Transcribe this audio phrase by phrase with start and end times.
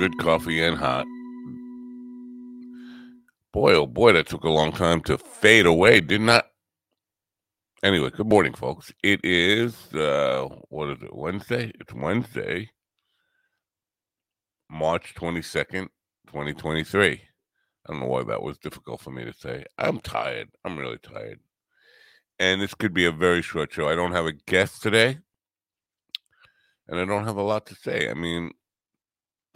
[0.00, 1.04] Good coffee and hot.
[3.52, 6.46] Boy, oh boy, that took a long time to fade away, did not.
[7.82, 8.90] Anyway, good morning, folks.
[9.02, 11.14] It is uh what is it?
[11.14, 11.70] Wednesday?
[11.78, 12.70] It's Wednesday,
[14.70, 15.90] March twenty second,
[16.28, 17.20] twenty twenty three.
[17.86, 19.66] I don't know why that was difficult for me to say.
[19.76, 20.48] I'm tired.
[20.64, 21.40] I'm really tired.
[22.38, 23.86] And this could be a very short show.
[23.86, 25.18] I don't have a guest today
[26.88, 28.08] and I don't have a lot to say.
[28.08, 28.52] I mean,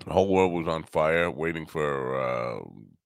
[0.04, 2.60] the whole world was on fire, waiting for uh,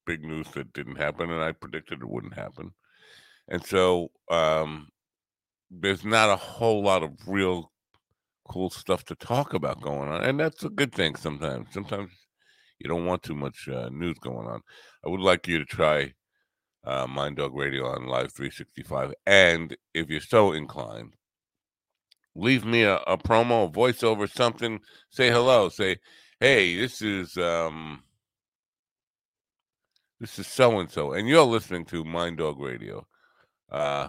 [0.07, 2.73] big news that didn't happen, and I predicted it wouldn't happen.
[3.49, 4.89] And so um,
[5.71, 7.71] there's not a whole lot of real
[8.49, 11.15] cool stuff to talk about going on, and that's a good thing.
[11.17, 12.11] Sometimes, sometimes
[12.79, 14.63] you don't want too much uh, news going on.
[15.05, 16.15] I would like you to try
[16.85, 21.15] uh, Mind Dog Radio on Live 365, and if you're so inclined
[22.39, 24.81] leave me a, a promo, a voiceover, something.
[25.11, 25.69] Say hello.
[25.69, 25.97] Say,
[26.41, 28.03] hey, this is um,
[30.21, 33.07] this is so and so, and you're listening to Mind Dog Radio.
[33.71, 34.09] Uh,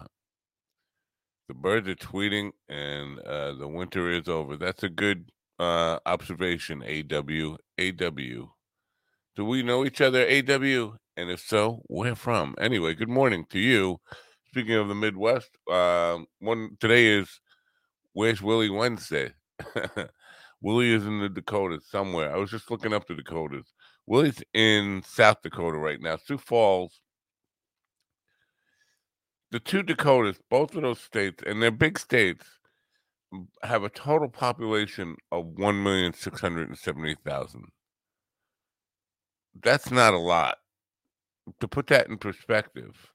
[1.48, 4.56] the birds are tweeting, and uh, the winter is over.
[4.56, 6.82] That's a good uh, observation.
[6.82, 8.52] AW, AW.
[9.36, 10.96] Do we know each other, AW?
[11.16, 12.54] And if so, where from?
[12.58, 14.00] Anyway, good morning to you.
[14.48, 17.40] Speaking of the Midwest, uh, one today is
[18.12, 19.32] Where's Willie Wednesday?
[20.62, 22.34] Willie is in the Dakotas somewhere.
[22.34, 23.72] I was just looking up the Dakotas.
[24.06, 26.16] Willie's in South Dakota right now.
[26.16, 27.00] Sioux Falls.
[29.50, 32.46] The two Dakotas, both of those states, and they're big states,
[33.62, 37.62] have a total population of 1,670,000.
[39.62, 40.58] That's not a lot.
[41.60, 43.10] To put that in perspective,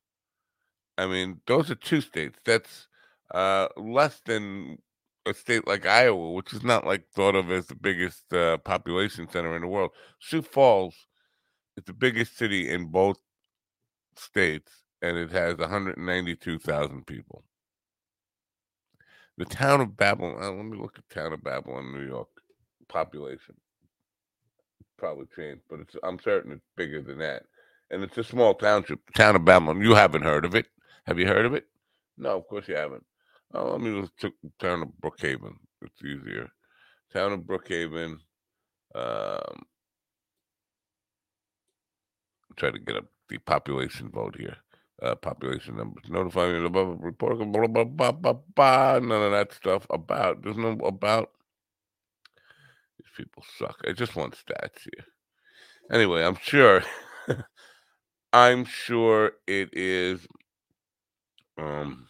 [0.97, 2.37] I mean, those are two states.
[2.45, 2.87] That's
[3.33, 4.77] uh, less than
[5.25, 9.27] a state like Iowa, which is not like thought of as the biggest uh, population
[9.29, 9.91] center in the world.
[10.19, 10.95] Sioux Falls
[11.77, 13.17] is the biggest city in both
[14.15, 14.71] states,
[15.01, 17.43] and it has 192,000 people.
[19.37, 20.41] The town of Babylon.
[20.41, 22.29] Uh, let me look at town of Babylon, New York
[22.87, 23.55] population.
[24.97, 27.43] Probably changed, but it's I'm certain it's bigger than that.
[27.91, 29.81] And it's a small township, town of Babylon.
[29.81, 30.67] You haven't heard of it?
[31.05, 31.65] Have you heard of it?
[32.17, 33.03] No, of course you haven't.
[33.53, 35.53] Oh, let me just took town of Brookhaven.
[35.81, 36.49] It's easier.
[37.13, 38.17] Town of Brookhaven.
[38.95, 39.63] Um,
[42.57, 44.57] try to get up the population vote here.
[45.01, 46.05] Uh, population numbers.
[46.09, 47.37] Notify me above report.
[47.39, 50.43] Blah, blah, blah, blah, blah, None of that stuff about.
[50.43, 51.31] There's no about.
[52.99, 53.77] These people suck.
[53.87, 55.05] I just want stats here.
[55.91, 56.83] Anyway, I'm sure.
[58.33, 60.27] I'm sure it is.
[61.57, 62.07] Um,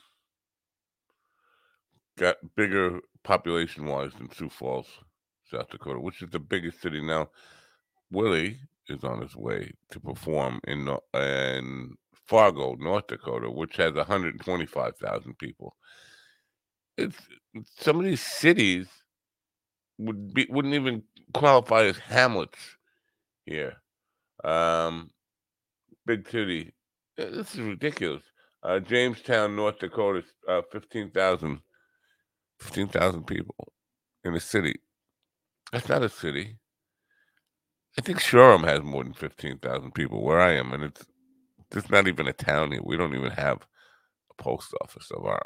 [2.18, 4.88] got bigger population wise than Sioux Falls,
[5.52, 7.30] South Dakota, which is the biggest city now.
[8.12, 11.96] Willie is on his way to perform in in
[12.28, 15.76] Fargo, North Dakota, which has 125,000 people.
[16.98, 17.18] It's
[17.78, 18.88] some of these cities
[19.98, 21.04] would be wouldn't even
[21.34, 22.60] qualify as hamlets
[23.46, 23.76] here.
[24.44, 25.12] Um,
[26.06, 26.74] big city.
[27.18, 28.24] Eh, this is ridiculous.
[28.64, 31.60] Uh, Jamestown, North Dakota, uh, 15,000
[32.60, 33.74] 15,000 people
[34.24, 34.76] in a city.
[35.72, 36.58] That's not a city.
[37.98, 41.06] I think Shoreham has more than 15,000 people where I am, and it's
[41.72, 42.82] there's not even a town here.
[42.84, 43.66] We don't even have
[44.30, 45.42] a post office of our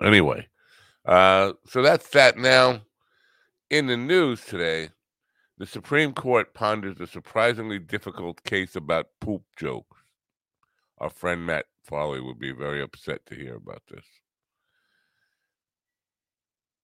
[0.00, 0.06] own.
[0.06, 0.46] Anyway,
[1.04, 2.82] uh, so that's that now.
[3.70, 4.90] In the news today,
[5.58, 9.98] the Supreme Court ponders a surprisingly difficult case about poop jokes.
[10.98, 14.04] Our friend Matt Farley would be very upset to hear about this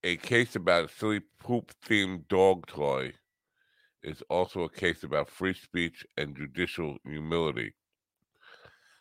[0.04, 3.14] a case about a silly poop themed dog toy
[4.02, 7.72] is also a case about free speech and judicial humility.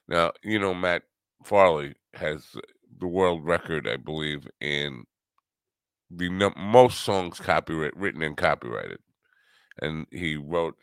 [0.07, 1.03] Now, you know, Matt
[1.44, 2.55] Farley has
[3.00, 5.03] the world record, I believe, in
[6.09, 8.99] the num- most songs copyright written and copyrighted,
[9.81, 10.77] and he wrote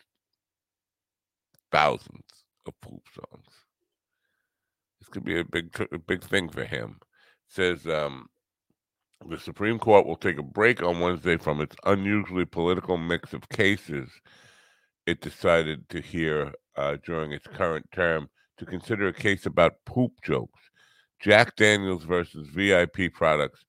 [1.73, 2.26] thousands
[2.66, 3.46] of poop songs.
[4.99, 7.00] This could be a big a big thing for him.
[7.49, 8.28] says um,
[9.28, 13.49] the Supreme Court will take a break on Wednesday from its unusually political mix of
[13.49, 14.11] cases
[15.06, 18.28] it decided to hear uh, during its current term
[18.58, 20.61] to consider a case about poop jokes.
[21.20, 23.64] Jack Daniels versus VIP Products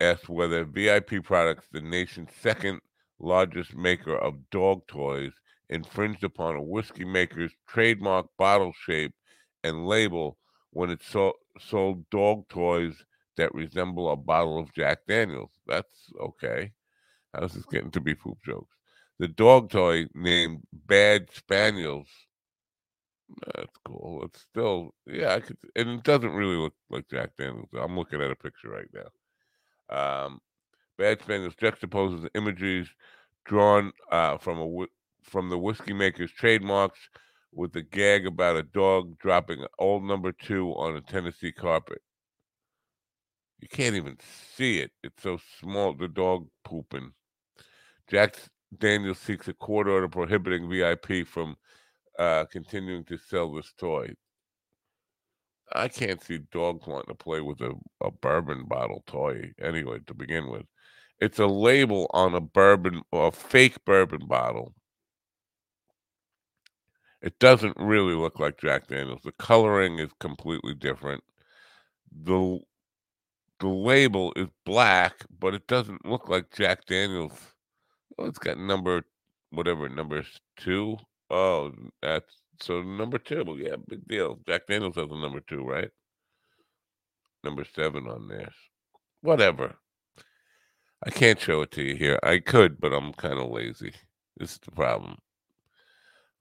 [0.00, 2.80] asked whether VIP Products, the nation's second
[3.18, 5.32] largest maker of dog toys,
[5.68, 9.14] infringed upon a whiskey maker's trademark bottle shape
[9.62, 10.36] and label
[10.70, 13.04] when it so- sold dog toys
[13.40, 15.50] that resemble a bottle of Jack Daniels.
[15.66, 16.72] That's okay.
[17.34, 18.76] How's this getting to be poop jokes?
[19.18, 22.08] The dog toy named Bad Spaniels.
[23.54, 24.22] That's cool.
[24.24, 27.68] It's still, yeah, I could, and it doesn't really look like Jack Daniels.
[27.78, 30.24] I'm looking at a picture right now.
[30.24, 30.40] Um,
[30.98, 32.88] Bad Spaniels juxtaposes images
[33.46, 34.86] drawn uh, from a
[35.22, 36.98] from the whiskey maker's trademarks
[37.52, 42.02] with a gag about a dog dropping old number two on a Tennessee carpet.
[43.60, 44.16] You can't even
[44.56, 44.90] see it.
[45.02, 45.92] It's so small.
[45.92, 47.12] The dog pooping.
[48.08, 48.36] Jack
[48.78, 51.56] Daniels seeks a court order prohibiting VIP from
[52.18, 54.14] uh, continuing to sell this toy.
[55.72, 60.14] I can't see dogs wanting to play with a, a bourbon bottle toy anyway to
[60.14, 60.64] begin with.
[61.20, 64.74] It's a label on a bourbon or a fake bourbon bottle.
[67.22, 69.20] It doesn't really look like Jack Daniels.
[69.22, 71.22] The coloring is completely different.
[72.10, 72.58] The
[73.60, 77.38] the label is black, but it doesn't look like Jack Daniels.
[78.18, 79.02] Oh, it's got number
[79.50, 80.24] whatever number
[80.56, 80.96] two.
[81.30, 81.72] Oh,
[82.02, 83.58] that's so number two.
[83.58, 84.38] Yeah, big deal.
[84.46, 85.90] Jack Daniels has a number two, right?
[87.44, 88.50] Number seven on there.
[89.22, 89.76] Whatever.
[91.04, 92.18] I can't show it to you here.
[92.22, 93.92] I could, but I'm kind of lazy.
[94.36, 95.16] This is the problem.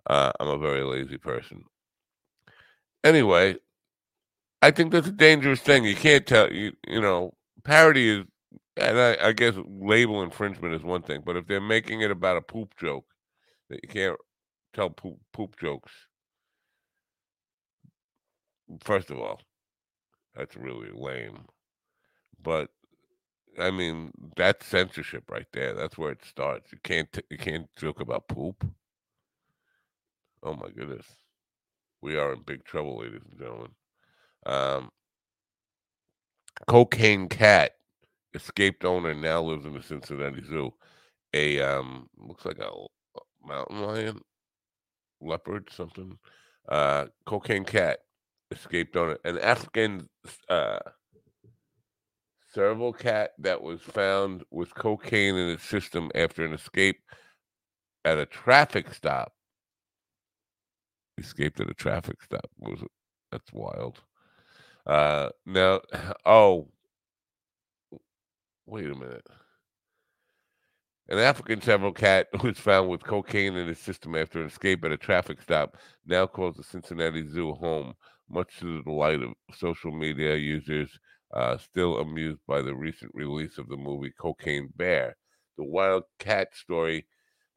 [0.06, 1.64] Uh, I'm a very lazy person.
[3.04, 3.56] Anyway,
[4.62, 5.86] I think that's a dangerous thing.
[5.86, 7.34] You can't tell you you know
[7.64, 8.26] parody is,
[8.78, 12.38] and I, I guess label infringement is one thing, but if they're making it about
[12.38, 13.06] a poop joke,
[13.70, 14.18] that you can't
[14.74, 15.92] tell poop poop jokes.
[18.84, 19.42] First of all,
[20.36, 21.40] that's really lame.
[22.42, 22.70] But
[23.60, 25.74] I mean, that's censorship right there.
[25.76, 26.72] That's where it starts.
[26.72, 28.66] You can't t- you can't joke about poop.
[30.44, 31.08] Oh my goodness,
[32.02, 33.72] we are in big trouble, ladies and gentlemen.
[34.46, 34.90] Um,
[36.68, 37.74] cocaine cat
[38.34, 40.74] escaped owner now lives in the Cincinnati Zoo.
[41.34, 42.72] A um, looks like a
[43.46, 44.22] mountain lion,
[45.22, 46.18] leopard, something.
[46.68, 48.00] Uh, cocaine cat
[48.52, 49.18] escaped owner.
[49.26, 50.10] An African
[50.50, 50.80] uh,
[52.54, 57.00] serval cat that was found with cocaine in its system after an escape
[58.06, 59.34] at a traffic stop.
[61.18, 62.50] Escaped at a traffic stop.
[62.58, 62.92] Was it?
[63.32, 64.02] That's wild.
[64.90, 65.80] Uh, now,
[66.26, 66.68] oh,
[68.66, 69.28] wait a minute.
[71.10, 74.92] An African serval cat was found with cocaine in his system after an escape at
[74.92, 75.78] a traffic stop
[76.08, 77.94] now calls the Cincinnati Zoo home,
[78.32, 80.90] much to the delight of social media users
[81.36, 85.16] uh, still amused by the recent release of the movie Cocaine Bear.
[85.60, 87.06] The wild cat story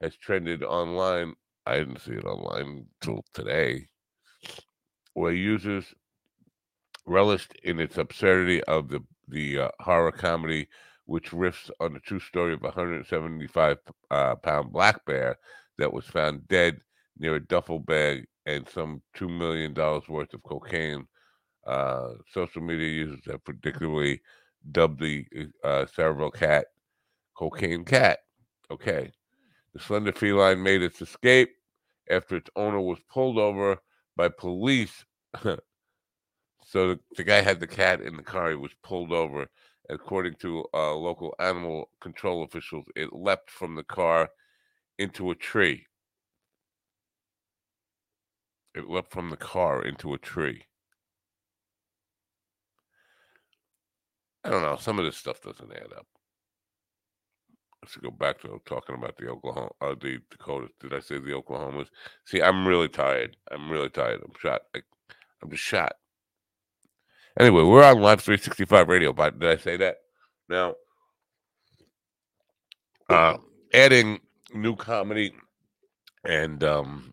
[0.02, 1.32] has trended online.
[1.64, 3.88] I didn't see it online until today,
[5.14, 5.94] where users
[7.06, 10.68] relished in its absurdity of the the uh, horror comedy,
[11.06, 13.78] which riffs on the true story of a 175
[14.10, 15.38] uh, pound black bear
[15.78, 16.80] that was found dead
[17.18, 21.06] near a duffel bag and some two million dollars worth of cocaine.
[21.66, 24.20] Uh, social media users have predictably
[24.72, 25.24] dubbed the
[25.64, 26.66] uh, cerebral cat
[27.36, 28.20] cocaine cat.
[28.70, 29.10] Okay.
[29.74, 31.50] The slender feline made its escape
[32.10, 33.78] after its owner was pulled over
[34.16, 35.04] by police.
[36.72, 38.48] so the, the guy had the cat in the car.
[38.48, 39.46] He was pulled over.
[39.90, 44.30] According to uh, local animal control officials, it leapt from the car
[44.98, 45.84] into a tree.
[48.74, 50.62] It leapt from the car into a tree.
[54.42, 54.76] I don't know.
[54.76, 56.06] Some of this stuff doesn't add up.
[57.82, 60.70] Let's go back to talking about the Oklahoma, uh, the Dakotas.
[60.80, 61.88] Did I say the Oklahomas?
[62.24, 63.36] See, I'm really tired.
[63.50, 64.22] I'm really tired.
[64.24, 64.62] I'm shot.
[64.74, 64.80] I,
[65.42, 65.96] I'm just shot.
[67.38, 69.12] Anyway, we're on Live 365 Radio.
[69.12, 69.96] But did I say that?
[70.48, 70.74] Now,
[73.08, 73.38] uh,
[73.72, 74.20] adding
[74.54, 75.32] new comedy
[76.24, 77.12] and um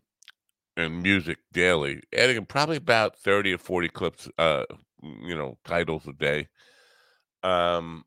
[0.76, 4.64] and music daily, adding probably about 30 or 40 clips, uh,
[5.02, 6.48] you know, titles a day.
[7.42, 8.04] Um,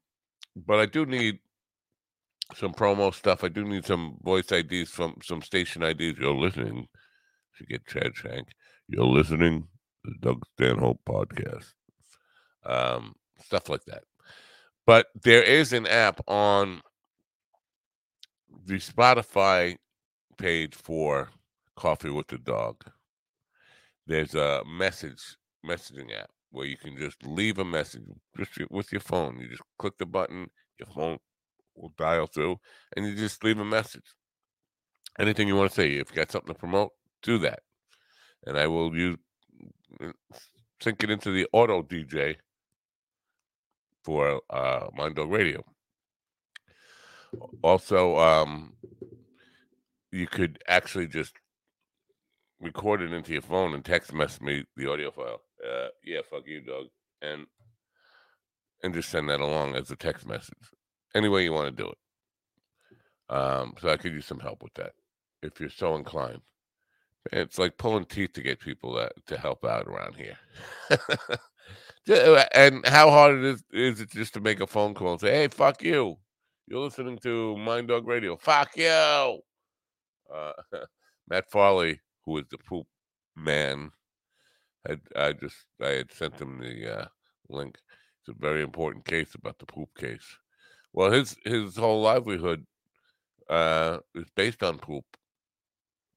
[0.56, 1.40] but I do need
[2.56, 3.44] some promo stuff.
[3.44, 6.20] I do need some voice IDs from some station IDs.
[6.20, 6.88] You're listening.
[7.58, 8.48] To get Chad Shank.
[8.88, 9.68] You're listening
[10.06, 11.74] to the Doug Stanhope podcast.
[12.66, 14.04] Um, stuff like that.
[14.86, 16.82] But there is an app on
[18.66, 19.78] the Spotify
[20.38, 21.30] page for
[21.76, 22.84] Coffee with the Dog.
[24.06, 28.04] There's a message messaging app where you can just leave a message
[28.38, 29.40] just with your phone.
[29.40, 31.18] You just click the button, your phone
[31.76, 32.58] will dial through,
[32.96, 34.14] and you just leave a message.
[35.20, 36.92] Anything you want to say, if you got something to promote,
[37.22, 37.60] do that.
[38.46, 39.18] And I will use
[40.82, 42.36] sync it into the auto DJ
[44.04, 45.64] for uh Dog Radio.
[47.62, 48.74] Also, um
[50.12, 51.34] you could actually just
[52.62, 55.42] record it into your phone and text message me the audio file.
[55.64, 56.86] Uh, yeah, fuck you, dog,
[57.22, 57.46] and
[58.84, 60.54] and just send that along as a text message.
[61.16, 63.36] Any way you want to do it.
[63.36, 64.94] Um, so I could use some help with that
[65.42, 66.42] if you're so inclined.
[67.32, 70.38] It's like pulling teeth to get people that, to help out around here.
[72.10, 75.22] Uh, and how hard it is is it just to make a phone call and
[75.22, 76.18] say, "Hey, fuck you!
[76.68, 78.36] You're listening to Mind Dog Radio.
[78.38, 79.40] Fuck you!"
[80.34, 80.54] Uh,
[81.30, 82.88] Matt Farley, who is the poop
[83.36, 83.92] man,
[84.86, 87.06] had I just I had sent him the uh,
[87.50, 87.78] link.
[88.20, 90.38] It's a very important case about the poop case.
[90.94, 92.66] Well, his his whole livelihood
[93.50, 95.06] uh, is based on poop.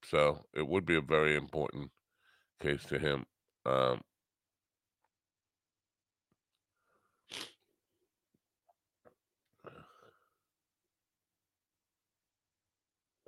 [0.04, 1.90] So it would be a very important
[2.60, 3.26] case to him.
[3.66, 4.00] Um,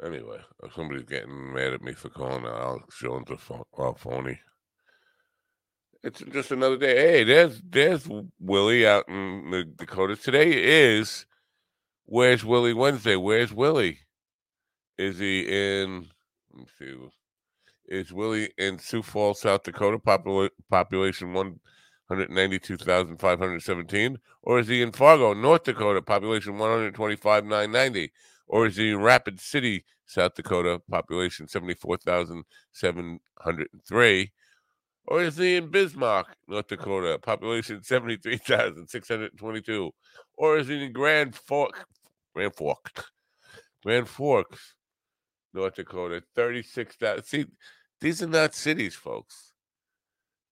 [0.05, 3.65] anyway, if somebody's getting mad at me for calling Alex Jones a phone,
[3.97, 4.39] phony.
[6.03, 6.97] It's just another day.
[6.97, 10.23] Hey, there's there's Willie out in the Dakotas.
[10.23, 11.27] Today is
[12.07, 13.17] Where's Willie Wednesday?
[13.17, 13.99] Where's Willie?
[14.97, 16.07] Is he in
[16.53, 16.95] let me see.
[17.89, 24.19] Is Willie in Sioux Falls, South Dakota, popula- population 192,517?
[24.43, 28.13] Or is he in Fargo, North Dakota, population 125,990?
[28.49, 34.33] Or is he in Rapid City, South Dakota, population 74,703?
[35.07, 39.91] Or is he in Bismarck, North Dakota, population 73,622?
[40.37, 41.87] Or is he in Grand Fork,
[42.35, 43.07] Grand Fork,
[43.85, 44.75] Grand Forks,
[45.55, 47.25] North Dakota, 36,000.
[47.25, 47.47] See,
[48.01, 49.53] these are not cities, folks.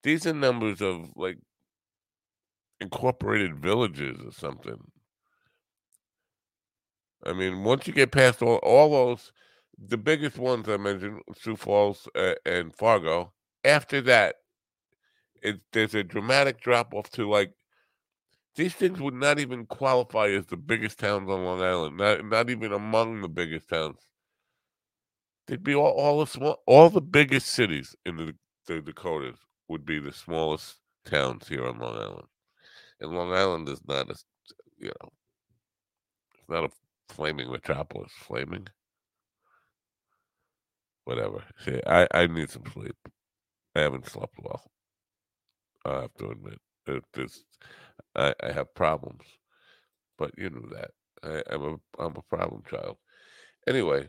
[0.02, 1.38] These are numbers of like
[2.80, 4.78] incorporated villages or something.
[7.24, 9.32] I mean, once you get past all, all those,
[9.78, 13.32] the biggest ones I mentioned, Sioux Falls uh, and Fargo,
[13.64, 14.36] after that,
[15.42, 17.52] it, there's a dramatic drop off to like
[18.56, 22.50] these things would not even qualify as the biggest towns on Long Island, not, not
[22.50, 23.98] even among the biggest towns.
[25.46, 28.34] They'd be all, all the small, all the biggest cities in the,
[28.66, 29.36] the Dakotas
[29.68, 32.26] would be the smallest towns here on Long Island.
[33.00, 34.14] And Long Island is not a,
[34.78, 35.10] you know,
[36.34, 36.70] it's not a
[37.08, 38.12] flaming metropolis.
[38.18, 38.66] Flaming,
[41.04, 41.42] whatever.
[41.64, 42.96] See, I I need some sleep.
[43.76, 44.62] I haven't slept well.
[45.86, 47.04] I have to admit, it,
[48.16, 49.22] I, I have problems,
[50.18, 50.90] but you know that
[51.22, 52.96] I, I'm a I'm a problem child.
[53.68, 54.08] Anyway,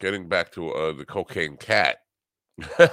[0.00, 1.98] getting back to uh, the cocaine cat.
[2.78, 2.88] I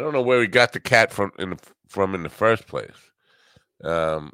[0.00, 2.96] don't know where he got the cat from in the, from in the first place,
[3.84, 4.32] um,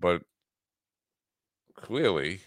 [0.00, 0.22] but
[1.86, 2.40] clearly,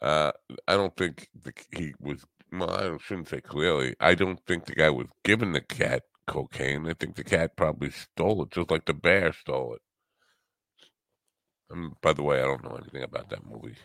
[0.00, 0.32] uh,
[0.66, 2.24] I don't think the, he was.
[2.52, 3.94] Well, I shouldn't say clearly.
[4.00, 6.88] I don't think the guy was given the cat cocaine.
[6.88, 9.82] I think the cat probably stole it, just like the bear stole it.
[11.70, 13.76] And by the way, I don't know anything about that movie.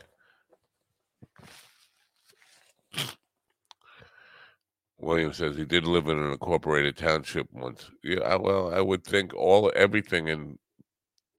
[5.00, 7.90] William says he did live in an incorporated township once.
[8.04, 10.60] Yeah, well, I would think all everything in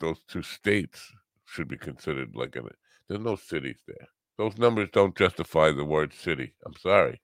[0.00, 1.12] those two states
[1.46, 2.68] should be considered like an.
[3.12, 4.08] There's no cities there.
[4.38, 6.54] Those numbers don't justify the word city.
[6.64, 7.20] I'm sorry.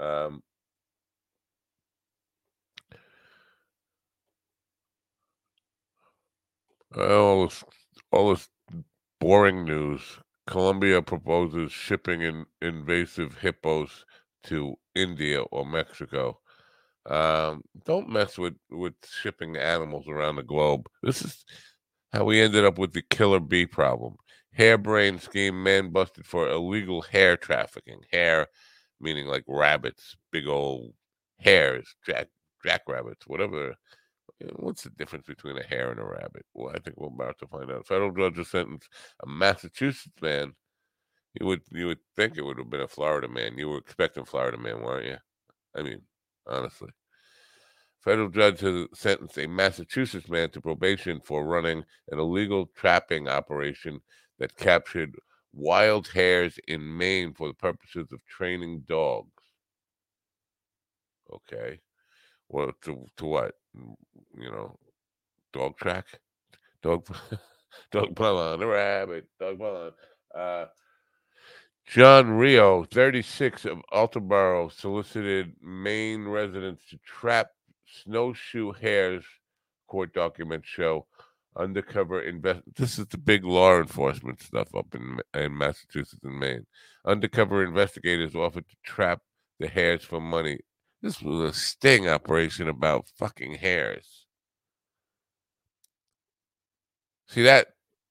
[0.00, 0.42] Um,
[6.96, 7.64] all this,
[8.10, 8.48] all this
[9.20, 10.00] boring news
[10.46, 14.06] Colombia proposes shipping in invasive hippos
[14.44, 16.40] to India or Mexico.
[17.04, 20.88] Um, don't mess with with shipping animals around the globe.
[21.02, 21.44] This is
[22.14, 24.16] how we ended up with the killer bee problem.
[24.58, 28.00] Harebrained scheme, man busted for illegal hair trafficking.
[28.12, 28.48] Hair
[29.00, 30.92] meaning like rabbits, big old
[31.38, 32.26] hares, jack
[32.64, 33.70] jackrabbits, whatever.
[33.70, 36.44] Uh, what's the difference between a hare and a rabbit?
[36.54, 37.86] Well, I think we're about to find out.
[37.86, 38.88] Federal judge has sentenced
[39.22, 40.54] a Massachusetts man.
[41.40, 43.58] You would you would think it would have been a Florida man.
[43.58, 45.18] You were expecting Florida man, weren't you?
[45.76, 46.02] I mean,
[46.48, 46.90] honestly.
[48.00, 54.00] Federal judge has sentenced a Massachusetts man to probation for running an illegal trapping operation
[54.38, 55.16] that captured
[55.52, 59.28] wild hares in Maine for the purposes of training dogs.
[61.32, 61.80] Okay.
[62.48, 63.54] Well, to, to what?
[63.74, 64.78] You know,
[65.52, 66.06] dog track?
[66.82, 67.06] Dog,
[67.92, 69.92] dog pull on a rabbit, dog pull
[70.36, 70.40] on.
[70.40, 70.66] Uh,
[71.86, 77.48] John Rio, 36 of Attleboro, solicited Maine residents to trap
[78.02, 79.24] snowshoe hares,
[79.86, 81.06] court documents show.
[81.58, 82.62] Undercover invest.
[82.76, 86.66] This is the big law enforcement stuff up in, in Massachusetts and Maine.
[87.04, 89.20] Undercover investigators offered to trap
[89.58, 90.60] the hares for money.
[91.02, 94.26] This was a sting operation about fucking hares.
[97.28, 97.68] See that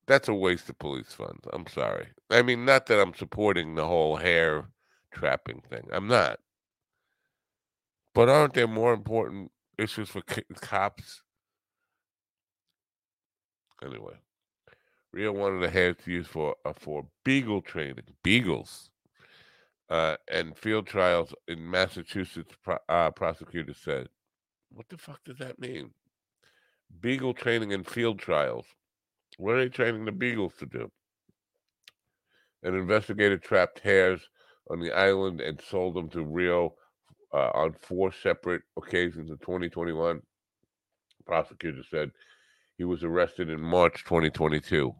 [0.07, 1.45] that's a waste of police funds.
[1.51, 2.07] I'm sorry.
[2.29, 4.69] I mean, not that I'm supporting the whole hare
[5.13, 5.87] trapping thing.
[5.91, 6.39] I'm not.
[8.15, 10.21] But aren't there more important issues for
[10.55, 11.21] cops?
[13.83, 14.15] Anyway,
[15.11, 18.89] Rio wanted the hares to use for uh, for beagle training, beagles,
[19.89, 22.55] uh, and field trials in Massachusetts.
[22.63, 24.09] Pro- uh, prosecutors said,
[24.69, 25.91] "What the fuck does that mean?"
[27.01, 28.65] Beagle training and field trials.
[29.37, 30.91] What are they training the beagles to do?
[32.63, 34.21] An investigator trapped hares
[34.69, 36.75] on the island and sold them to Rio
[37.33, 40.21] uh, on four separate occasions in 2021.
[41.25, 42.11] Prosecutors said
[42.77, 44.93] he was arrested in March 2022.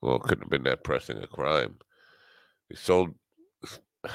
[0.00, 1.76] Well, it couldn't have been that pressing a crime.
[2.68, 3.14] He sold.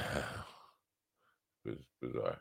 [2.00, 2.40] bizarre.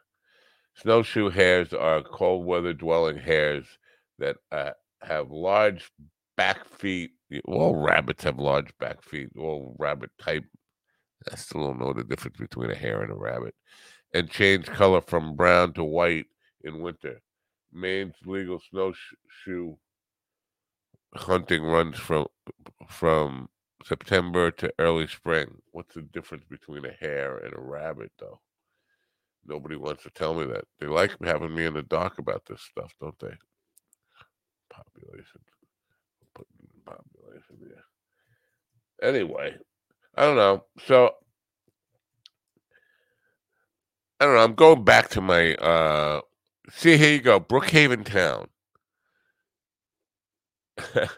[0.75, 3.65] Snowshoe hares are cold weather dwelling hares
[4.19, 4.71] that uh,
[5.01, 5.91] have large
[6.38, 7.12] back feet.
[7.45, 9.29] All rabbits have large back feet.
[9.38, 10.46] All rabbit type.
[11.31, 13.53] I still don't know the difference between a hare and a rabbit.
[14.13, 16.25] And change color from brown to white
[16.63, 17.22] in winter.
[17.74, 19.75] Maine's legal snowshoe
[21.15, 22.27] hunting runs from
[22.87, 23.50] from
[23.85, 25.61] September to early spring.
[25.71, 28.39] What's the difference between a hare and a rabbit, though?
[29.45, 30.65] Nobody wants to tell me that.
[30.79, 33.33] They like having me in the dark about this stuff, don't they?
[34.69, 35.41] Population
[36.33, 37.57] Putting population.
[37.61, 39.07] Yeah.
[39.07, 39.55] Anyway,
[40.15, 40.65] I don't know.
[40.85, 41.15] So
[44.19, 44.43] I don't know.
[44.43, 46.21] I'm going back to my uh
[46.71, 48.47] see here you go, Brookhaven town.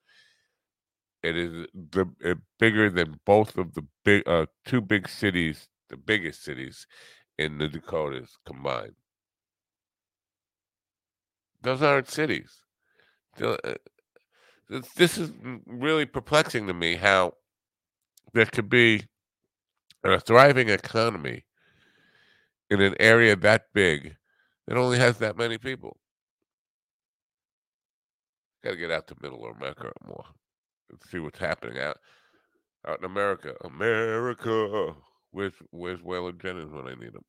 [1.23, 5.97] it is the it, bigger than both of the big uh, two big cities, the
[5.97, 6.87] biggest cities
[7.39, 8.95] in the Dakotas combined.
[11.63, 12.61] Those aren't cities.
[13.43, 13.57] Uh,
[14.97, 15.33] this is
[15.67, 17.33] really perplexing to me how
[18.33, 19.05] there could be
[20.05, 21.45] a thriving economy
[22.71, 24.17] in an area that big
[24.67, 25.97] that only has that many people.
[28.65, 30.25] Got to get out to middle America more
[30.91, 31.99] and see what's happening out
[32.87, 33.55] out in America.
[33.65, 34.95] America,
[35.31, 37.25] where's where's Waylon Jennings when I need him?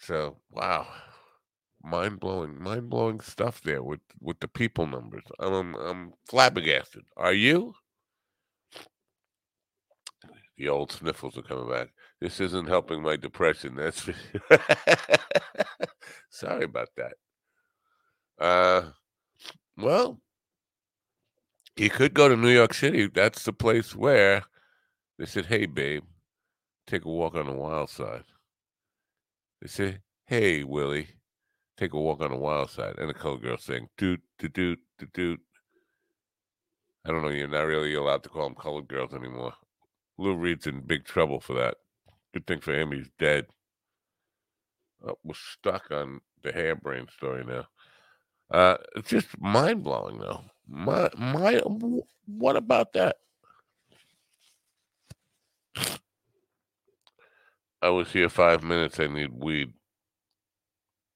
[0.00, 0.86] So wow,
[1.82, 5.24] mind blowing, mind blowing stuff there with with the people numbers.
[5.38, 7.02] I'm I'm flabbergasted.
[7.16, 7.74] Are you?
[10.56, 11.88] The old sniffles are coming back.
[12.22, 13.74] This isn't helping my depression.
[13.74, 14.08] That's
[16.30, 17.14] sorry about that.
[18.38, 18.90] Uh,
[19.76, 20.20] well,
[21.74, 23.08] he could go to New York City.
[23.08, 24.44] That's the place where
[25.18, 26.04] they said, "Hey, babe,
[26.86, 28.22] take a walk on the wild side."
[29.60, 31.08] They said, "Hey, Willie,
[31.76, 34.78] take a walk on the wild side," and the colored girl saying, "Doot, doot, doot,
[34.96, 35.40] doot, doot."
[37.04, 37.30] I don't know.
[37.30, 39.54] You're not really allowed to call them colored girls anymore.
[40.18, 41.78] Lou Reed's in big trouble for that.
[42.32, 43.46] Good thing for him, he's dead.
[45.06, 47.66] Oh, we're stuck on the harebrain story now.
[48.50, 50.42] Uh, it's just mind blowing, though.
[50.68, 51.60] My my
[52.26, 53.16] what about that?
[57.80, 59.00] I was here five minutes.
[59.00, 59.72] I need weed.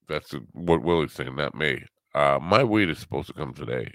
[0.08, 1.84] That's what Willie's saying, not me.
[2.14, 3.92] Uh, my weed is supposed to come today.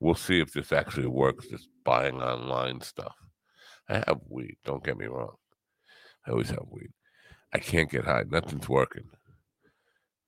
[0.00, 1.46] We'll see if this actually works.
[1.48, 3.14] This buying online stuff.
[3.88, 4.56] I have weed.
[4.64, 5.36] Don't get me wrong.
[6.26, 6.90] I always have weed.
[7.52, 8.24] I can't get high.
[8.28, 9.08] Nothing's working.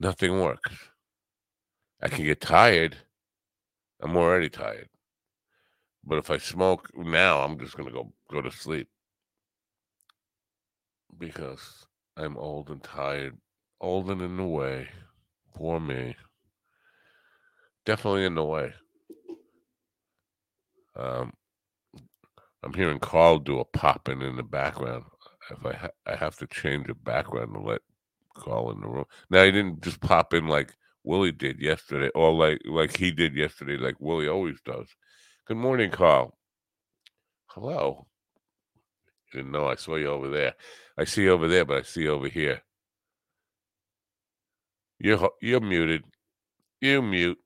[0.01, 0.73] Nothing works.
[2.01, 2.97] I can get tired.
[4.01, 4.89] I'm already tired.
[6.05, 8.89] But if I smoke now, I'm just gonna go go to sleep
[11.19, 13.37] because I'm old and tired,
[13.81, 14.89] old and in the way.
[15.55, 16.15] Poor me.
[17.85, 18.73] Definitely in the way.
[20.97, 21.33] Um,
[22.63, 25.05] I'm hearing Carl do a popping in the background.
[25.51, 27.81] If I ha- I have to change the background to let
[28.37, 29.05] Carl in the room.
[29.31, 33.35] Now he didn't just pop in like Willie did yesterday, or like like he did
[33.35, 34.89] yesterday, like Willie always does.
[35.47, 36.37] Good morning, Carl.
[37.47, 38.07] Hello.
[39.33, 40.55] Didn't know I saw you over there.
[40.97, 42.63] I see you over there, but I see you over here.
[44.99, 46.05] You're you're muted.
[46.81, 47.39] You mute.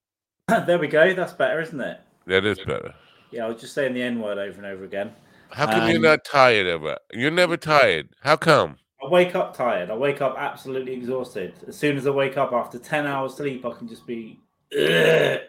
[0.48, 1.14] there we go.
[1.14, 2.00] That's better, isn't it?
[2.26, 2.94] That is better.
[3.30, 5.12] Yeah, I was just saying the N word over and over again.
[5.52, 6.98] How come you're Um, not tired ever?
[7.12, 8.10] You're never tired.
[8.20, 8.76] How come?
[9.02, 9.90] I wake up tired.
[9.90, 11.54] I wake up absolutely exhausted.
[11.66, 14.38] As soon as I wake up after 10 hours sleep, I can just be.
[14.78, 15.40] "Ugh."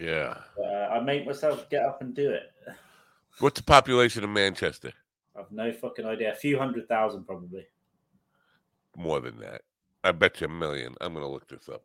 [0.00, 0.38] Yeah.
[0.58, 2.52] Uh, I make myself get up and do it.
[3.40, 4.92] What's the population of Manchester?
[5.38, 6.32] I've no fucking idea.
[6.32, 7.66] A few hundred thousand, probably.
[8.96, 9.62] More than that.
[10.02, 10.94] I bet you a million.
[11.00, 11.82] I'm gonna look this up.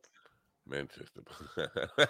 [0.68, 1.22] Manchester.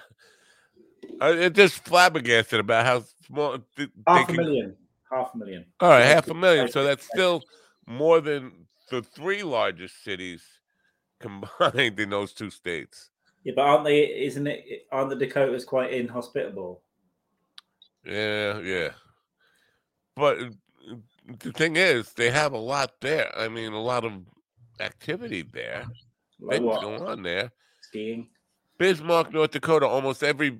[1.21, 3.57] I it just flabbergasted about how small.
[3.75, 4.75] th- Half a million.
[5.11, 5.65] Half a million.
[5.79, 6.69] All right, half a million.
[6.69, 7.43] So that's still
[7.85, 10.43] more than the three largest cities
[11.19, 13.09] combined in those two states.
[13.43, 14.25] Yeah, but aren't they?
[14.25, 14.87] Isn't it?
[14.91, 16.81] Aren't the Dakotas quite inhospitable?
[18.03, 18.89] Yeah, yeah.
[20.15, 20.37] But
[21.43, 23.31] the thing is, they have a lot there.
[23.37, 24.13] I mean, a lot of
[24.79, 25.85] activity there.
[26.39, 26.81] Like Things what?
[26.81, 27.51] going on there.
[27.81, 28.27] Skiing.
[28.77, 29.87] Bismarck, North Dakota.
[29.87, 30.57] Almost every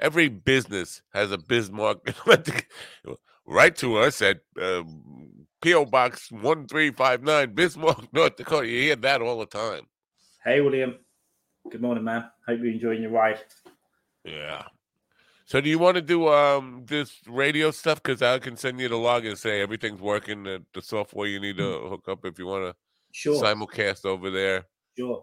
[0.00, 2.14] every business has a Bismarck.
[3.48, 8.68] Write to us at um, PO Box one three five nine, Bismarck, North Dakota.
[8.68, 9.86] You hear that all the time.
[10.44, 10.96] Hey, William.
[11.70, 12.30] Good morning, man.
[12.46, 13.40] Hope you're enjoying your ride.
[14.22, 14.64] Yeah.
[15.46, 18.02] So do you want to do um this radio stuff?
[18.02, 20.42] Because I can send you the log and say everything's working.
[20.42, 22.76] The, the software you need to hook up if you want to
[23.12, 23.42] Sure.
[23.42, 24.66] simulcast over there.
[24.98, 25.22] Sure.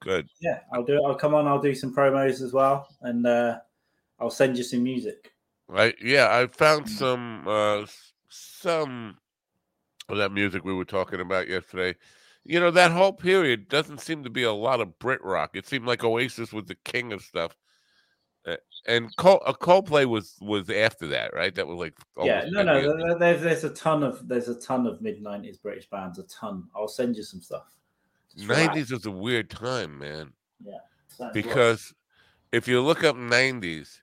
[0.00, 0.26] Good.
[0.40, 1.02] Yeah, I'll do it.
[1.06, 1.46] I'll come on.
[1.46, 3.58] I'll do some promos as well, and uh,
[4.18, 5.31] I'll send you some music.
[5.72, 5.94] Right.
[6.02, 7.86] Yeah, I found some uh
[8.28, 9.16] some
[10.10, 11.98] of that music we were talking about yesterday.
[12.44, 15.52] You know, that whole period doesn't seem to be a lot of Brit rock.
[15.54, 17.56] It seemed like Oasis was the king of stuff.
[18.44, 18.56] Uh,
[18.86, 21.54] and Col- uh, Coldplay was was after that, right?
[21.54, 23.18] That was like yeah, no, no.
[23.18, 26.18] There's there's a ton of there's a ton of mid '90s British bands.
[26.18, 26.64] A ton.
[26.76, 27.72] I'll send you some stuff.
[28.34, 28.46] Just.
[28.46, 30.34] Nineties was a weird time, man.
[31.18, 31.32] Rough.
[31.32, 31.94] Because
[32.50, 34.01] if you look up nineties,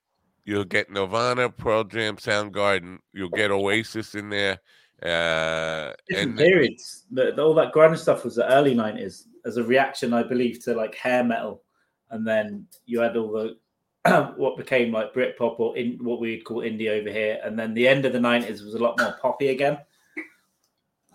[0.50, 2.98] you'll get Nirvana, Pearl Jam, Soundgarden.
[3.14, 4.60] You'll get Oasis in there,
[5.04, 7.06] uh, different and periods.
[7.12, 10.64] The, the- all that grunge stuff was the early '90s as a reaction, I believe,
[10.64, 11.62] to like hair metal,
[12.10, 13.58] and then you had all the
[14.38, 17.88] what became like Britpop or in what we'd call indie over here, and then the
[17.88, 19.78] end of the '90s was a lot more poppy again.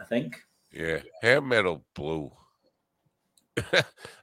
[0.00, 0.40] I think.
[0.72, 2.30] yeah, hair metal blew.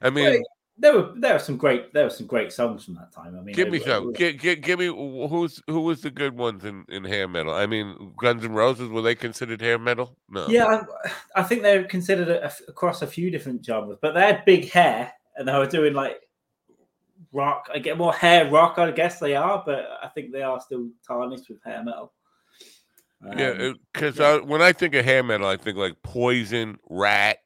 [0.00, 0.42] I mean, Wait,
[0.82, 3.38] there were there were some great there were some great songs from that time.
[3.38, 4.12] I mean, give me were- some.
[4.12, 7.54] Give, give, give me who's who was the good ones in in hair metal?
[7.54, 10.16] I mean, Guns N' Roses were they considered hair metal?
[10.28, 10.46] No.
[10.48, 14.20] Yeah, I, I think they're considered a, a- across a few different genres, but they
[14.20, 16.20] had big hair and they were doing like
[17.32, 17.68] rock.
[17.72, 20.90] I get more hair rock, I guess they are, but I think they are still
[21.06, 22.12] tarnished with hair metal.
[23.38, 24.38] Yeah, Um, because yeah.
[24.38, 27.36] when I think of hair metal, I think like Poison, Ratt.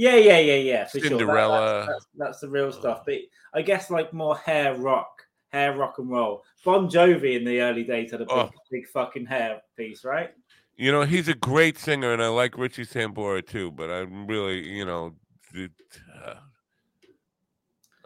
[0.00, 0.84] Yeah, yeah, yeah, yeah.
[0.86, 1.18] For Sure.
[1.18, 3.02] That- that's, that's, that's the real stuff.
[3.04, 3.18] But
[3.52, 6.42] I guess like more hair rock, hair rock and roll.
[6.64, 8.50] Bon Jovi in the early days had a big, Oh.
[8.70, 10.30] big fucking hair piece, right?
[10.76, 13.70] You know, he's a great singer, and I like Richie Sambora too.
[13.70, 15.14] But I'm really, you know,
[15.52, 15.72] it,
[16.24, 16.34] uh,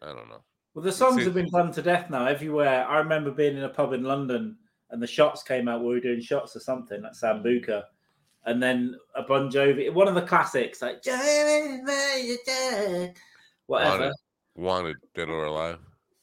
[0.02, 0.42] I don't know.
[0.74, 2.85] Well, the songs have been done to death now everywhere.
[2.88, 4.57] I remember being in a pub in London
[4.90, 5.83] and the shots came out.
[5.83, 7.85] We were doing shots or something like Sambuca,
[8.46, 11.02] and then a Bon Jovi, one of the classics, like
[13.66, 13.98] whatever.
[13.98, 14.12] Wanted,
[14.54, 15.78] wanted, dead or alive.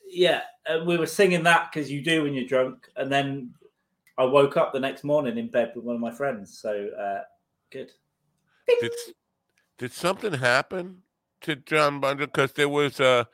[0.07, 3.53] Yeah, and we were singing that because you do when you're drunk, and then
[4.17, 6.59] I woke up the next morning in bed with one of my friends.
[6.59, 7.21] So uh,
[7.71, 7.91] good.
[8.79, 8.91] Did
[9.77, 11.03] did something happen
[11.41, 12.21] to John Bon Jovi?
[12.21, 13.27] Because there was a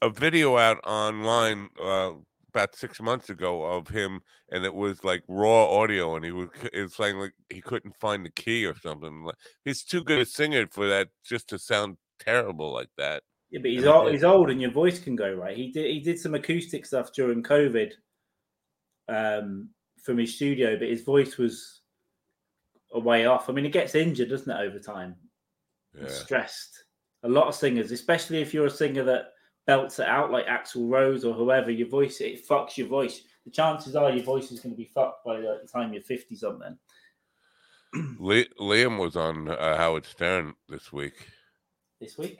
[0.00, 2.12] a video out online uh,
[2.58, 6.48] about six months ago of him, and it was like raw audio, and he was
[6.72, 9.22] it's saying like he couldn't find the key or something.
[9.22, 13.22] Like, he's too good a singer for that just to sound terrible like that.
[13.50, 15.56] Yeah, but he's And old, he's old and your voice can go right.
[15.56, 17.92] He did he did some acoustic stuff during COVID
[19.08, 19.70] um,
[20.02, 21.82] from his studio, but his voice was
[22.92, 23.48] a way off.
[23.48, 25.14] I mean, it gets injured, doesn't it, over time?
[25.98, 26.84] Yeah, Stressed.
[27.22, 29.32] A lot of singers, especially if you're a singer that
[29.68, 33.20] belts it out like Axl Rose or whoever, your voice it fucks your voice.
[33.44, 36.34] The chances are your voice is going to be fucked by the time you're fifty
[36.34, 36.76] something.
[38.18, 41.28] Li- Liam was on uh, Howard Stern this week.
[42.00, 42.38] This week,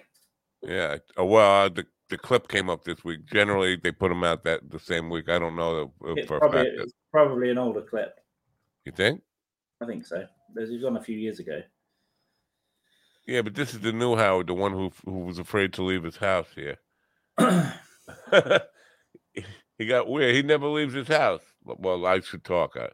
[0.63, 3.27] Yeah, uh, well, uh, the the clip came up this week.
[3.27, 5.29] Generally, they put them out that the same week.
[5.29, 8.19] I don't know uh, it's for a probably, it's probably an older clip.
[8.87, 9.21] You think?
[9.83, 10.25] I think so.
[10.55, 11.61] There's- It was on a few years ago.
[13.27, 16.05] Yeah, but this is the new Howard, the one who who was afraid to leave
[16.05, 16.79] his house here.
[19.79, 20.35] he got weird.
[20.35, 21.43] He never leaves his house.
[21.65, 22.77] Well, I should talk.
[22.77, 22.89] I,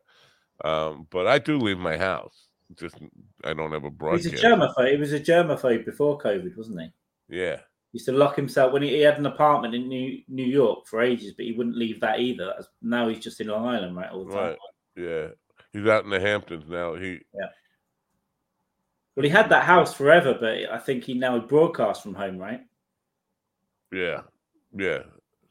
[0.69, 2.49] um, but I do leave my house.
[2.77, 2.97] Just
[3.45, 4.91] I don't have ever He was a germaphobe.
[4.91, 6.93] He was a germaphobe before COVID, wasn't he?
[7.29, 7.57] Yeah,
[7.93, 10.87] He used to lock himself when he, he had an apartment in New New York
[10.87, 12.55] for ages, but he wouldn't leave that either.
[12.83, 14.45] Now he's just in Long Island, right, all the time.
[14.45, 14.59] right.
[14.97, 15.27] Yeah,
[15.73, 16.95] he's out in the Hamptons now.
[16.95, 17.49] He yeah.
[19.15, 22.63] Well, he had that house forever, but I think he now broadcasts from home, right?
[23.93, 24.23] yeah,
[24.75, 24.99] yeah.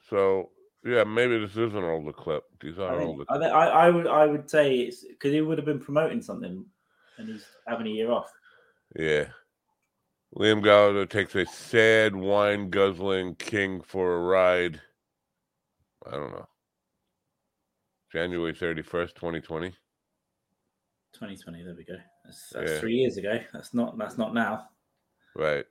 [0.09, 0.49] So
[0.85, 2.43] yeah, maybe this is an older clip.
[2.61, 3.25] These I, are think- older.
[3.29, 6.21] I, think- I, I would I would say it's because he would have been promoting
[6.21, 6.65] something,
[7.17, 8.31] and he's having a year off.
[8.97, 9.25] Yeah.
[10.35, 14.81] Liam Gallagher takes a sad wine guzzling king for a ride.
[16.07, 16.47] I don't know.
[18.11, 19.69] January 31st, 2020.
[21.13, 21.63] 2020.
[21.63, 21.93] There we go.
[22.25, 22.79] That's, that's Yeah.
[22.79, 23.39] three years ago.
[23.53, 24.69] That's not that's not now.
[25.35, 25.65] Right.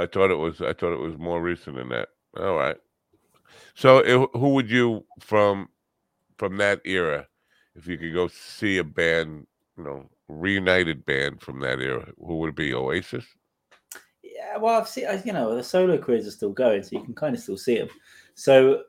[0.00, 2.08] I thought it was I thought it was more recent than that.
[2.38, 2.76] All right.
[3.74, 5.68] So eh, who would you from
[6.38, 7.26] from that era
[7.74, 12.38] if you could go see a band, you know, reunited band from that era, who
[12.38, 12.74] would it be?
[12.74, 13.24] Oasis?
[14.22, 17.14] Yeah, well, I've seen, you know, the solo careers are still going, so you can
[17.14, 17.88] kind of still see them.
[18.34, 18.82] So,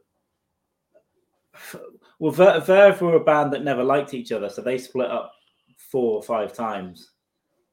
[2.20, 5.34] well, Ver- Verve were a band that never liked each other, so they split up
[5.78, 7.12] four or five times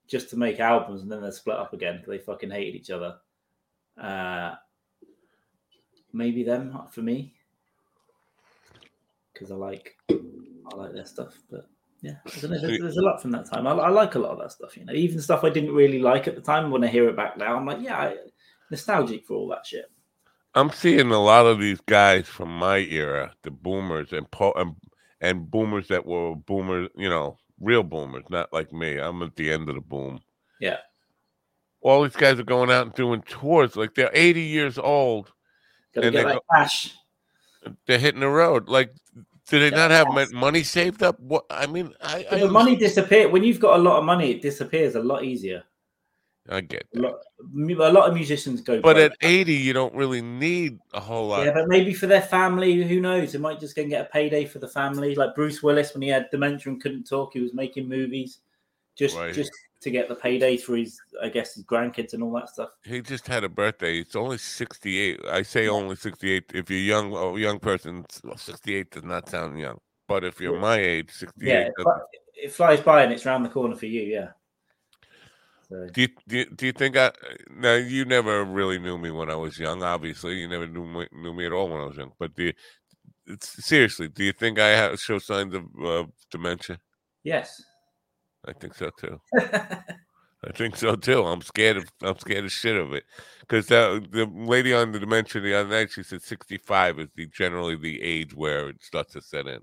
[0.09, 2.91] just to make albums, and then they split up again because they fucking hated each
[2.91, 3.17] other.
[4.01, 4.55] Uh,
[6.13, 7.35] maybe them for me
[9.33, 11.69] because I like I like their stuff, but.
[12.01, 12.61] Yeah, know.
[12.61, 13.67] There's, there's a lot from that time.
[13.67, 14.93] I, I like a lot of that stuff, you know.
[14.93, 16.71] Even stuff I didn't really like at the time.
[16.71, 18.17] When I hear it back now, I'm like, yeah, I,
[18.71, 19.91] nostalgic for all that shit.
[20.55, 24.77] I'm seeing a lot of these guys from my era, the boomers and po- and,
[25.21, 28.99] and boomers that were boomers, you know, real boomers, not like me.
[28.99, 30.21] I'm at the end of the boom.
[30.61, 30.79] Yeah.
[31.81, 35.33] All these guys are going out and doing tours like they're 80 years old.
[35.95, 36.95] Gotta And they that cash.
[37.87, 38.69] They're hitting the road.
[38.69, 38.95] Like,
[39.49, 41.19] do they not have mon- money saved up?
[41.21, 44.33] What I mean, I I, the money disappears when you've got a lot of money.
[44.33, 45.65] It disappears a lot easier.
[46.51, 48.81] I get A lot, a lot of musicians go.
[48.81, 51.45] But at 80, you don't really need a whole lot.
[51.45, 53.33] yeah, but maybe for their family, who knows?
[53.33, 55.15] They might just go and get a payday for the family.
[55.15, 58.39] Like Bruce Willis, when he had dementia and couldn't talk, he was making movies
[58.97, 59.35] just Right.
[59.35, 62.71] just to get the paydays for his, I guess, his grandkids and all that stuff.
[62.85, 63.99] He just had a birthday.
[63.99, 65.21] It's only 68.
[65.31, 66.45] I say only 68.
[66.55, 69.79] If you're young, a young person, well, 68 does not sound young.
[70.09, 71.49] But if you're my age, 68.
[71.49, 71.87] Yeah, it,
[72.35, 74.03] it flies by and it's around the corner for you.
[74.03, 74.29] Yeah.
[75.69, 77.13] So, do you, do you do you think I
[77.51, 79.83] now you never really knew me when I was young?
[79.83, 82.13] Obviously, you never knew me, knew me at all when I was young.
[82.19, 82.53] But do you,
[83.27, 86.79] it's, seriously, do you think I have show signs of uh, dementia?
[87.23, 87.63] yes.
[88.49, 89.21] I think so too.
[89.39, 91.25] I think so too.
[91.25, 93.05] I'm scared of I'm scared of shit of it
[93.41, 97.27] because the the lady on the dementia the other night she said 65 is the
[97.27, 99.61] generally the age where it starts to set in.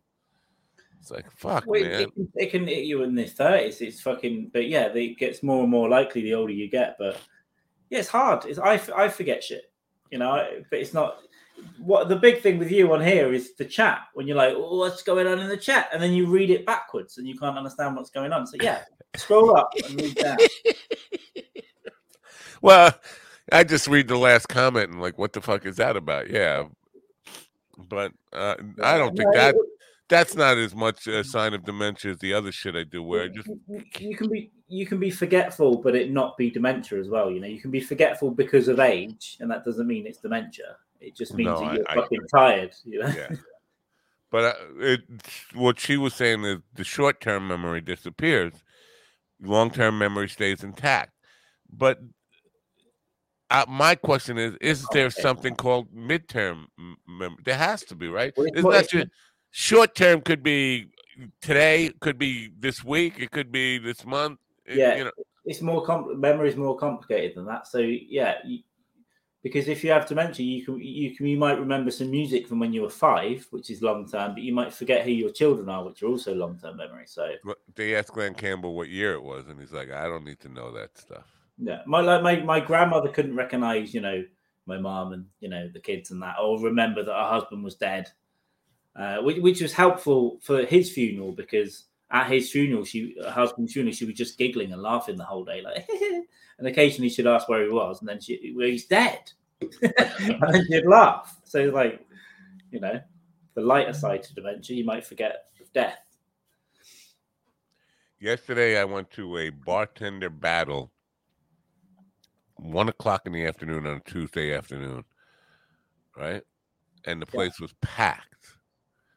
[0.99, 1.91] It's like fuck, Well, man.
[2.01, 3.79] it, can- it can hit you in the thirties.
[3.81, 6.95] It's fucking, but yeah, it gets more and more likely the older you get.
[6.99, 7.19] But
[7.89, 8.45] yeah, it's hard.
[8.45, 9.71] It's, I I forget shit,
[10.11, 10.47] you know.
[10.69, 11.19] But it's not.
[11.77, 13.99] What the big thing with you on here is the chat.
[14.13, 16.65] When you're like, oh, what's going on in the chat, and then you read it
[16.65, 18.47] backwards and you can't understand what's going on.
[18.47, 18.81] So yeah,
[19.15, 20.37] scroll up and read down.
[22.61, 22.95] Well,
[23.51, 26.31] I just read the last comment and like, what the fuck is that about?
[26.31, 26.63] Yeah,
[27.77, 29.55] but uh, I don't think that
[30.07, 33.23] that's not as much a sign of dementia as the other shit I do, where
[33.23, 33.49] I just
[33.99, 37.29] you can be you can be forgetful, but it not be dementia as well.
[37.29, 40.77] You know, you can be forgetful because of age, and that doesn't mean it's dementia.
[40.99, 42.73] It just means No, that you're I- fucking tired.
[42.85, 43.07] You know.
[43.07, 43.35] yeah.
[44.31, 45.01] But uh, it,
[45.53, 48.53] what she was saying is the short term memory disappears,
[49.41, 51.11] long term memory stays intact.
[51.71, 51.99] But
[53.51, 55.21] uh, my question is: Is there Okay.
[55.21, 56.65] something called midterm?
[56.77, 58.33] m- mem- There has to be, right?
[58.35, 59.09] Well, Isn't that
[59.51, 60.21] short term?
[60.21, 60.87] Could be
[61.41, 61.91] today.
[62.01, 63.13] Could be this week.
[63.19, 64.39] It could be this month.
[64.65, 64.95] it- Yeah.
[64.97, 65.11] you know.
[65.45, 67.67] it's more memory is more complicated than that.
[67.67, 68.59] So yeah, you,
[69.45, 72.57] because if you have dementia, you can you can you might remember some music from
[72.59, 75.69] when you were five, which is long term, but you might forget who your children
[75.69, 77.05] are, which are also long term memory.
[77.05, 77.29] So
[77.75, 80.49] They asked Glen Campbell what year it was, and he's like, "I don't need to
[80.49, 81.27] know that stuff."
[81.59, 84.23] yeah, my like my my grandmother couldn't recognize you know
[84.65, 87.75] my mom and you know the kids and that, or remember that her husband was
[87.75, 88.09] dead,
[88.95, 93.73] uh, which, which was helpful for his funeral because at his funeral, she her husband's
[93.73, 95.87] funeral, she was just giggling and laughing the whole day, like,
[96.59, 99.73] and occasionally she'd ask where he was, and then she, well, he's dead, and
[100.51, 101.39] then she'd laugh.
[101.43, 102.05] So like,
[102.71, 102.99] you know,
[103.55, 105.99] the lighter side to dementia, you might forget of death.
[108.19, 110.91] Yesterday, I went to a bartender battle,
[112.55, 115.03] one o'clock in the afternoon on a Tuesday afternoon,
[116.15, 116.41] right?
[117.05, 117.37] And the Yeah.
[117.37, 118.59] place was packed.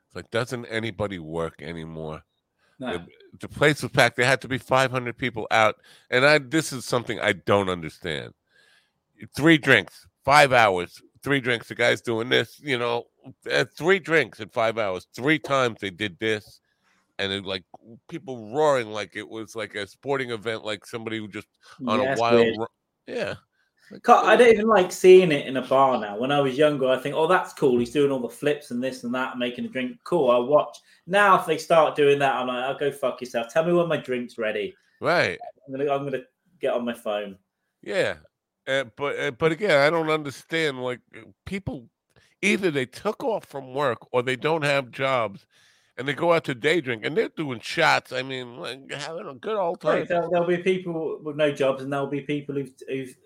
[0.06, 2.24] It's like, doesn't anybody work anymore?
[2.78, 2.92] No.
[2.92, 3.06] The,
[3.40, 4.16] the place was packed.
[4.16, 5.76] There had to be 500 people out.
[6.10, 8.34] And I, this is something I don't understand.
[9.34, 11.68] Three drinks, five hours, three drinks.
[11.68, 13.04] The guy's doing this, you know,
[13.50, 15.06] uh, three drinks in five hours.
[15.14, 16.60] Three times they did this.
[17.20, 17.64] And it like
[18.08, 21.48] people roaring like it was like a sporting event, like somebody who just
[21.84, 22.68] on Yeah, a wild,
[23.08, 23.34] yeah.
[24.04, 26.18] Can't- I don't even like seeing it in a bar now.
[26.18, 27.78] When I was younger, I think, oh, that's cool.
[27.78, 29.98] He's doing all the flips and this and that, making a drink.
[30.04, 30.78] Cool, I'll watch.
[31.06, 33.52] Now, if they start doing that, I'm like, I'll go fuck yourself.
[33.52, 34.74] Tell me when my drink's ready.
[35.00, 35.38] Right.
[35.66, 36.22] I'm gonna, I'm gonna
[36.60, 37.36] get on my phone.
[37.82, 38.16] Yeah,
[38.66, 40.82] uh, but uh, but again, I don't understand.
[40.82, 41.88] Like uh, people,
[42.42, 45.46] either they took off from work or they don't have jobs,
[45.96, 48.12] and they go out to day drink and they're doing shots.
[48.12, 49.98] I mean, like, having a good old time.
[49.98, 53.16] Right, there'll, there'll be people with no jobs, and there'll be people who've, who've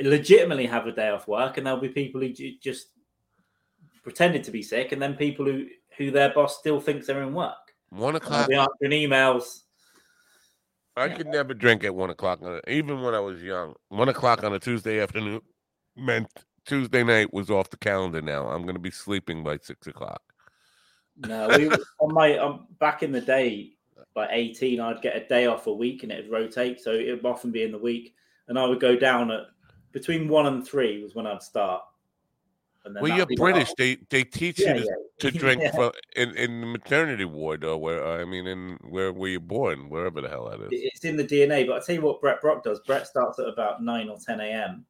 [0.00, 2.88] legitimately have a day off work, and there'll be people who just
[4.02, 7.34] pretended to be sick, and then people who who their boss still thinks they're in
[7.34, 7.54] work.
[7.90, 8.48] One they'll o'clock.
[8.48, 9.62] be answering emails.
[10.96, 11.16] I yeah.
[11.16, 13.74] could never drink at one o'clock, even when I was young.
[13.88, 15.40] One o'clock on a Tuesday afternoon
[15.96, 16.28] meant
[16.66, 18.22] Tuesday night was off the calendar.
[18.22, 20.22] Now I'm going to be sleeping by six o'clock.
[21.16, 23.72] No, we on my um, back in the day,
[24.14, 27.50] by eighteen, I'd get a day off a week, and it'd rotate, so it'd often
[27.50, 28.14] be in the week,
[28.48, 29.46] and I would go down at
[29.96, 31.82] between one and three was when I'd start.
[32.84, 33.72] And then Well, you're British.
[33.78, 35.30] They they teach Yeah, you to, yeah.
[35.30, 35.72] to drink Yeah.
[35.72, 39.88] for, in in the maternity ward or where I mean in where were you born,
[39.88, 40.68] wherever the hell that is.
[40.72, 41.66] It's in the DNA.
[41.66, 42.78] But I tell you what, Brett Brock does.
[42.80, 44.84] Brett starts at about nine or ten a.m.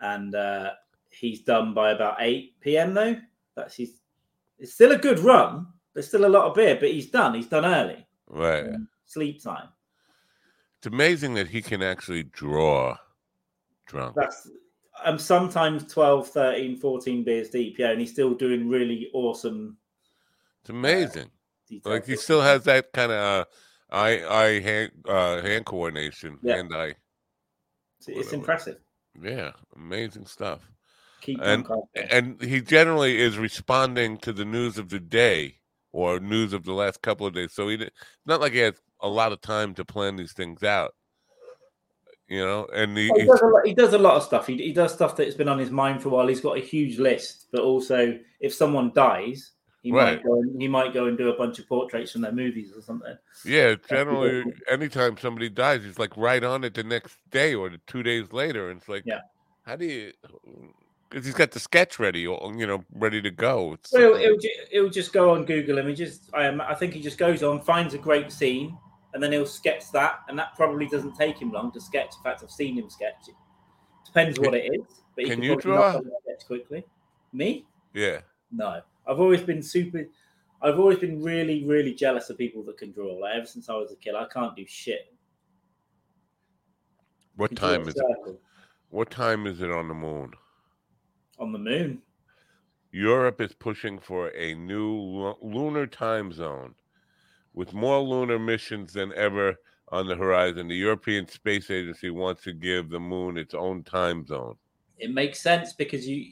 [0.00, 0.70] and uh,
[1.10, 2.94] he's done by about eight p.m.
[2.94, 3.16] Though
[3.54, 4.00] that's his.
[4.58, 5.66] It's still a good run.
[5.92, 7.34] There's still a lot of beer, but he's done.
[7.34, 8.06] He's done early.
[8.26, 8.70] Right.
[9.04, 9.68] Sleep time.
[10.78, 12.96] It's amazing that he can actually draw
[13.88, 14.14] drunk.
[14.16, 14.48] That's
[15.04, 19.76] I'm sometimes 12, 13, 14 beers deep, yeah, and he's still doing really awesome
[20.62, 21.30] It's amazing.
[21.68, 21.84] details.
[21.92, 23.44] Like he still has that kind of uh,
[23.90, 26.56] eye eye hand uh, hand coordination, Yeah.
[26.56, 26.94] hand eye.
[28.00, 28.78] It's, it's impressive.
[29.20, 30.68] Yeah, amazing stuff.
[31.20, 31.66] Keep And-
[32.10, 35.58] And he generally is responding to the news of the day
[35.92, 37.52] or news of the last couple of days.
[37.52, 37.90] So he di-
[38.26, 40.94] not like he has a lot of time to plan these things out.
[42.28, 44.46] You know, and he, he, does a lot, he does a lot of stuff.
[44.46, 46.26] He, he does stuff that's been on his mind for a while.
[46.26, 50.16] He's got a huge list, but also if someone dies, he Right.
[50.16, 52.70] might go and, he might go and do a bunch of portraits from their movies
[52.76, 53.16] or something.
[53.46, 57.80] Yeah, generally, anytime somebody dies, he's like right on it the next day or the
[57.86, 59.20] two days later, and it's like, Yeah.
[59.64, 60.12] how do you?
[61.08, 63.72] Because he's got the sketch ready, or you know, ready to go.
[63.72, 64.36] It's Well, it'll,
[64.70, 66.28] it'll just go on Google Images.
[66.34, 68.76] I, am- I think he just goes on, finds a great scene,
[69.14, 70.20] and then he'll sketch that.
[70.28, 72.14] And that probably doesn't take him long to sketch.
[72.16, 73.34] In fact, I've seen him sketch it.
[74.04, 75.02] Depends what it is.
[75.14, 76.00] But he can can you draw?
[76.46, 76.84] quickly.
[77.32, 77.66] Me?
[77.94, 78.80] yeah, No.
[79.06, 80.06] I've always been super.
[80.60, 83.14] I've always been really, really jealous of people that can draw.
[83.14, 85.12] Like ever since I was a kid, I can't do shit.
[87.36, 88.40] what Can draw a time is it?
[88.90, 90.32] What time is it on the moon?
[91.38, 92.02] on the moon?
[92.90, 96.74] Europe is pushing for a new lunar time zone,
[97.58, 99.56] with more lunar missions than ever
[99.88, 100.68] on the horizon.
[100.68, 104.54] The European Space Agency wants to give the moon its own time zone.
[104.96, 106.24] It makes sense because you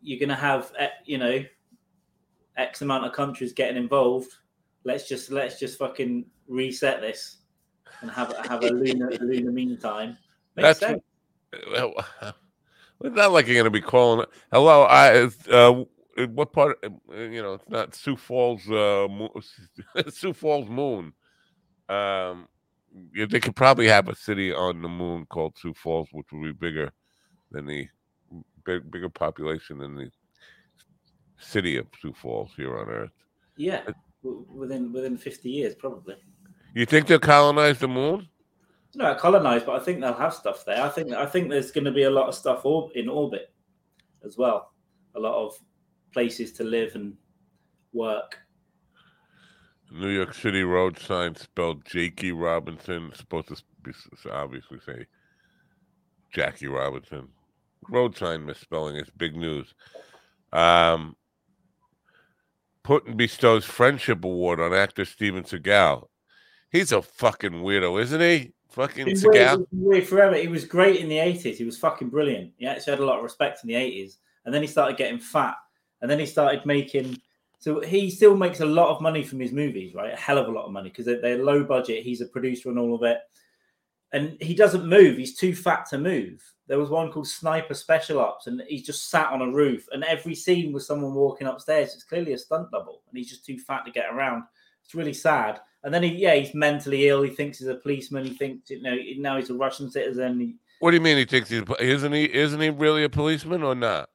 [0.00, 1.44] you're gonna have eh, you know
[2.56, 4.32] x amount of countries getting involved.
[4.84, 7.42] Let's just let's just fucking reset this
[8.00, 10.16] and have have a lunar a lunar meantime.
[10.56, 11.02] Makes That's sense.
[11.70, 11.92] Well,
[13.02, 14.24] it's not like you're going to be calling.
[14.50, 15.28] Hello, I.
[15.50, 15.84] Uh,
[16.28, 16.78] what part?
[16.84, 18.68] uh, You know, it's not Sioux Falls.
[18.70, 19.08] Uh,
[20.10, 21.12] Sioux Falls Moon.
[21.88, 22.48] Um,
[23.14, 26.52] they could probably have a city on the moon called Sioux Falls, which would be
[26.52, 26.92] bigger.
[27.50, 27.88] than the
[28.64, 30.10] big, bigger population than the
[31.38, 33.10] city of Sioux Falls here on Earth.
[33.56, 33.82] Yeah,
[34.22, 36.16] within within fifty years, probably.
[36.74, 38.28] You think they'll colonize the moon?
[38.94, 40.82] No, colonized, but I think they'll have stuff there.
[40.82, 43.52] I think I think there's going to be a lot of stuff or, in orbit
[44.24, 44.72] as well.
[45.14, 45.58] A lot of
[46.12, 47.14] places to live and
[47.92, 48.38] work.
[49.90, 53.08] New York City road sign spelled Jakey Robinson.
[53.10, 53.92] It's supposed to be
[54.30, 55.06] obviously say
[56.32, 57.28] Jackie Robinson.
[57.88, 59.74] Road sign misspelling is big news.
[60.52, 61.16] Um,
[62.84, 66.06] Putin bestows friendship award on actor Steven Seagal.
[66.70, 68.52] He's a fucking weirdo, isn't he?
[68.70, 69.66] Fucking Seagal.
[69.72, 70.36] weird forever.
[70.36, 71.58] He was great in the eighties.
[71.58, 72.52] He was fucking brilliant.
[72.56, 75.18] He actually had a lot of respect in the eighties, and then he started getting
[75.18, 75.56] fat,
[76.02, 77.18] and then he started making.
[77.58, 80.12] So he still makes a lot of money from his movies, right?
[80.12, 82.02] A hell of a lot of money because they're, they're low budget.
[82.02, 83.20] He's a producer and all of it,
[84.12, 85.16] and he doesn't move.
[85.16, 86.42] He's too fat to move.
[86.66, 90.04] There was one called Sniper Special Ops, and he's just sat on a roof, and
[90.04, 91.94] every scene was someone walking upstairs.
[91.94, 94.44] It's clearly a stunt double, and he's just too fat to get around.
[94.84, 95.60] It's really sad.
[95.84, 97.22] And then he, yeah, he's mentally ill.
[97.22, 98.24] He thinks he's a policeman.
[98.24, 100.40] He thinks, you know, now he's a Russian citizen.
[100.40, 103.62] He, What do you mean he thinks he's isn't he isn't he really a policeman
[103.62, 104.08] or not?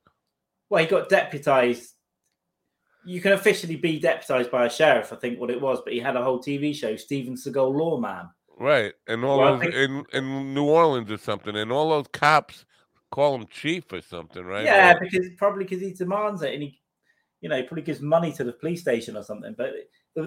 [0.69, 1.93] Well, he got deputized.
[3.05, 5.99] You can officially be deputized by a sheriff, I think what it was, but he
[5.99, 8.29] had a whole TV show, Steven Seagal Lawman.
[8.59, 8.93] Right.
[9.07, 12.65] And all Well, those think- in, in New Orleans or something, and all those cops
[13.11, 14.65] call him chief or something, right?
[14.65, 16.81] Yeah, Or- because probably because he demands it and he,
[17.39, 19.55] you know, probably gives money to the police station or something.
[19.57, 19.73] But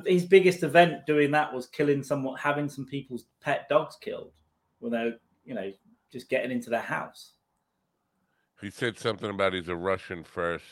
[0.06, 4.32] his biggest event doing that was killing someone, having some people's pet dogs killed
[4.78, 5.72] when they're, you know,
[6.12, 7.32] just getting into their house.
[8.60, 10.64] He said something about he's a Russian first.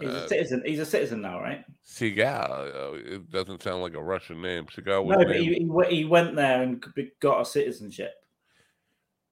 [0.00, 0.62] He's Uh, a citizen.
[0.64, 1.64] He's a citizen now, right?
[1.84, 2.74] Seagal.
[2.74, 4.66] uh, It doesn't sound like a Russian name.
[4.66, 6.84] Seagal No, but he, he, he went there and
[7.20, 8.12] got a citizenship.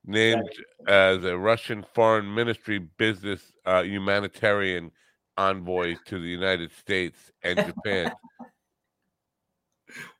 [0.04, 0.48] named
[0.88, 4.90] as a Russian foreign ministry business uh, humanitarian
[5.36, 8.10] envoy to the United States and Japan.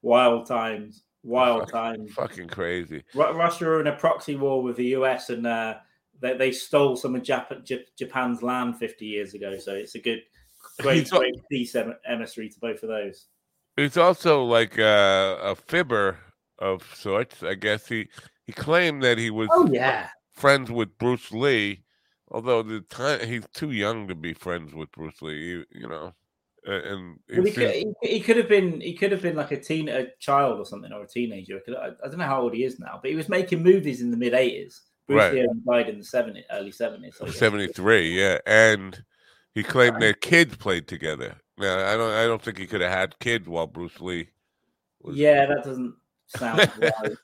[0.02, 1.02] Wild times.
[1.24, 2.12] Wild Fuck- times.
[2.12, 3.02] Fucking crazy.
[3.14, 5.78] Russia are in a proxy war with the US, and uh,
[6.20, 9.58] they, they stole some of Jap- J- Japan's land 50 years ago.
[9.58, 10.22] So it's a good,
[10.80, 13.26] great, great em- emissary to both of those.
[13.76, 16.18] He's also like uh, a fibber
[16.58, 17.42] of sorts.
[17.42, 18.08] I guess he
[18.46, 21.84] he claimed that he was Oh yeah, friends with Bruce Lee,
[22.28, 25.64] although the time he's too young to be friends with Bruce Lee.
[25.70, 26.12] You, know,
[26.64, 29.52] and he well, he, could, he, he could have been he could have been like
[29.52, 31.60] a teen a child or something or a teenager.
[31.60, 34.00] Could- I, I don't know how old he is now, but he was making movies
[34.00, 34.80] in the mid 80s.
[35.08, 35.32] Bruce Right.
[35.32, 37.14] Lee died in the 70s, early 70s.
[37.16, 39.02] so I guess- 73 yeah and
[39.54, 42.92] he claimed their kids played together now i don't i don't think he could have
[42.92, 44.28] had kids while bruce lee
[45.02, 45.94] was Yeah, that doesn't
[46.26, 47.16] sound right.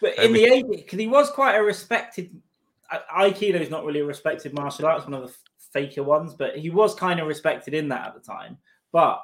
[0.00, 2.40] But I in the 80s, because he was quite a respected,
[3.16, 5.34] Aikido is not really a respected martial arts, one of the
[5.72, 8.58] faker ones, but he was kind of respected in that at the time.
[8.92, 9.22] But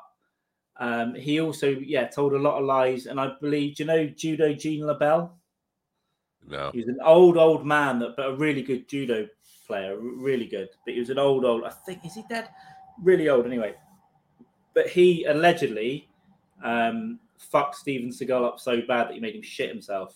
[0.78, 3.06] um, he also, yeah, told a lot of lies.
[3.06, 5.30] And I believe, do you know Judo Gene LeBell?
[6.48, 9.26] No He was an old, old man, that, but a really good judo
[9.66, 10.68] player, really good.
[10.84, 12.48] But he was an old, old, I think, is he dead?
[13.02, 13.74] Really old anyway.
[14.74, 16.08] But he allegedly
[16.62, 20.14] um, fucked Steven Seagal up so bad that he made him shit himself.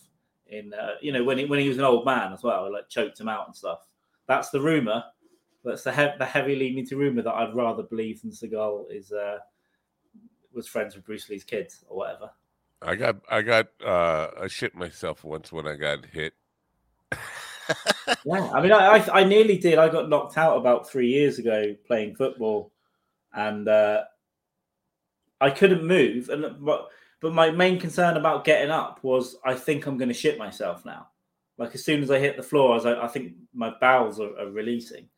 [0.49, 2.89] In uh, you know when he when he was an old man as well, like
[2.91, 3.87] choked him out and stuff.
[4.27, 5.03] That's the rumor.
[5.65, 9.11] That's the he- the heavy leaning to rumor that I'd rather believe than Seagal is
[9.11, 9.39] uh,
[10.53, 12.31] was friends with Bruce Lee's kids or whatever.
[12.85, 16.35] I got i got uh i shit myself once when i got hit
[18.25, 19.79] Yeah, I mean, I, I I nearly did.
[19.79, 22.73] I got knocked out about three years ago playing football,
[23.33, 24.05] and uh,
[25.41, 26.29] I couldn't move.
[26.29, 26.89] And but
[27.21, 30.85] but my main concern about getting up was I think I'm going to shit myself
[30.85, 31.09] now.
[31.57, 34.21] Like as soon as I hit the floor, I was like, I think my bowels
[34.21, 35.09] are, are releasing.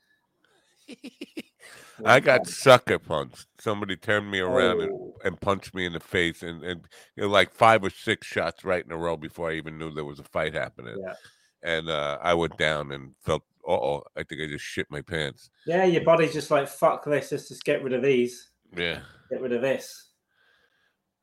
[2.04, 5.14] i got sucker punched somebody turned me around and, Oh.
[5.24, 6.86] and punched me in the face and and
[7.16, 9.90] you know, like five or six shots right in a row before i even knew
[9.92, 11.14] there was a fight happening Yeah.
[11.62, 15.50] and uh i went down and felt oh i think i just shit my pants
[15.66, 17.32] Yeah, your body's just like fuck this.
[17.32, 18.50] Let's just get rid of these.
[18.76, 20.10] yeah Get rid of this.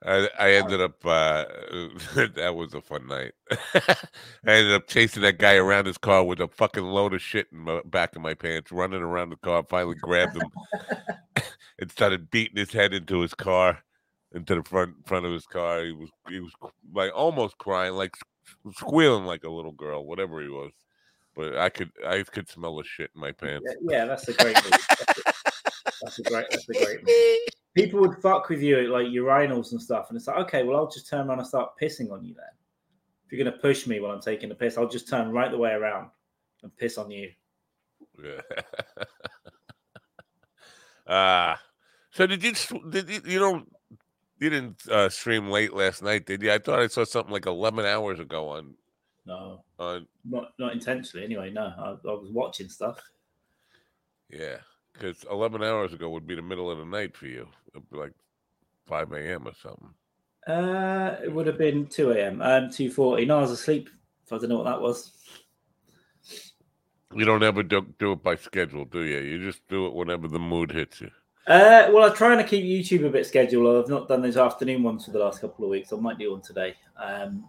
[0.06, 1.46] I, I ended up uh
[2.16, 3.32] that was a fun night.
[3.52, 3.98] I
[4.46, 7.66] ended up chasing that guy around his car with a fucking load of shit in
[7.66, 10.50] the back of my pants, running around the car, finally grabbed him
[11.80, 13.84] and started beating his head into his car,
[14.34, 15.84] into the front front of his car.
[15.84, 16.52] He was he was
[16.94, 18.16] like almost crying, like
[18.76, 20.72] squealing like a little girl, whatever he was.
[21.36, 23.66] But I could I could smell the shit in my pants.
[23.82, 24.56] Yeah, yeah that's a great.
[24.64, 24.72] move.
[24.72, 25.34] That's a,
[26.02, 26.46] that's a great.
[26.52, 27.04] That's a great.
[27.04, 27.63] move.
[27.74, 30.78] People would fuck with you at like urinals and stuff, and it's like, okay, well,
[30.78, 32.46] I'll just turn around and start pissing on you then.
[33.26, 35.58] If you're gonna push me while I'm taking a piss, I'll just turn right the
[35.58, 36.10] way around.
[36.62, 37.30] and piss on you.
[38.24, 38.42] Yeah.
[41.08, 41.56] uh
[42.12, 42.54] so did you
[42.90, 43.72] did you, you don't
[44.40, 46.52] you didn't uh, stream late last night, did you?
[46.52, 48.74] I thought I saw something like eleven hours ago on
[49.26, 51.26] No, on not not intentionally.
[51.26, 53.00] Anyway, no, I, I was watching stuff.
[54.30, 54.58] yeah,
[54.94, 57.48] because eleven hours ago would be the middle of the night for you,
[57.92, 58.14] like
[58.86, 59.48] five a.m.
[59.48, 59.94] or something.
[60.48, 62.42] Uh, it would have been two a.m.
[62.42, 63.26] Um, two forty.
[63.26, 63.90] No, I was asleep.
[64.26, 65.12] If I don't know what that was.
[67.16, 69.20] You don't ever do, do it by schedule, do you?
[69.20, 71.12] You just do it whenever the mood hits you.
[71.46, 73.84] Uh, well, I'm trying to keep YouTube a bit scheduled.
[73.84, 75.94] I've not done those afternoon ones for the last couple of weeks.
[75.94, 76.74] I might do one today.
[76.98, 77.48] Um,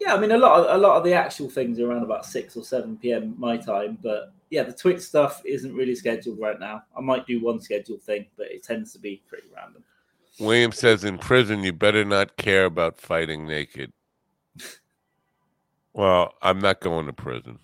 [0.00, 2.26] yeah, I mean, a lot, of, a lot of the actual things are around about
[2.26, 3.34] six or seven p.m.
[3.38, 3.98] my time.
[4.02, 6.82] But yeah, the Twitch stuff isn't really scheduled right now.
[6.96, 9.82] I might do one scheduled thing, but it tends to be pretty random.
[10.38, 13.92] William says in prison, you better not care about fighting naked.
[15.92, 17.58] Well, I'm not going to prison.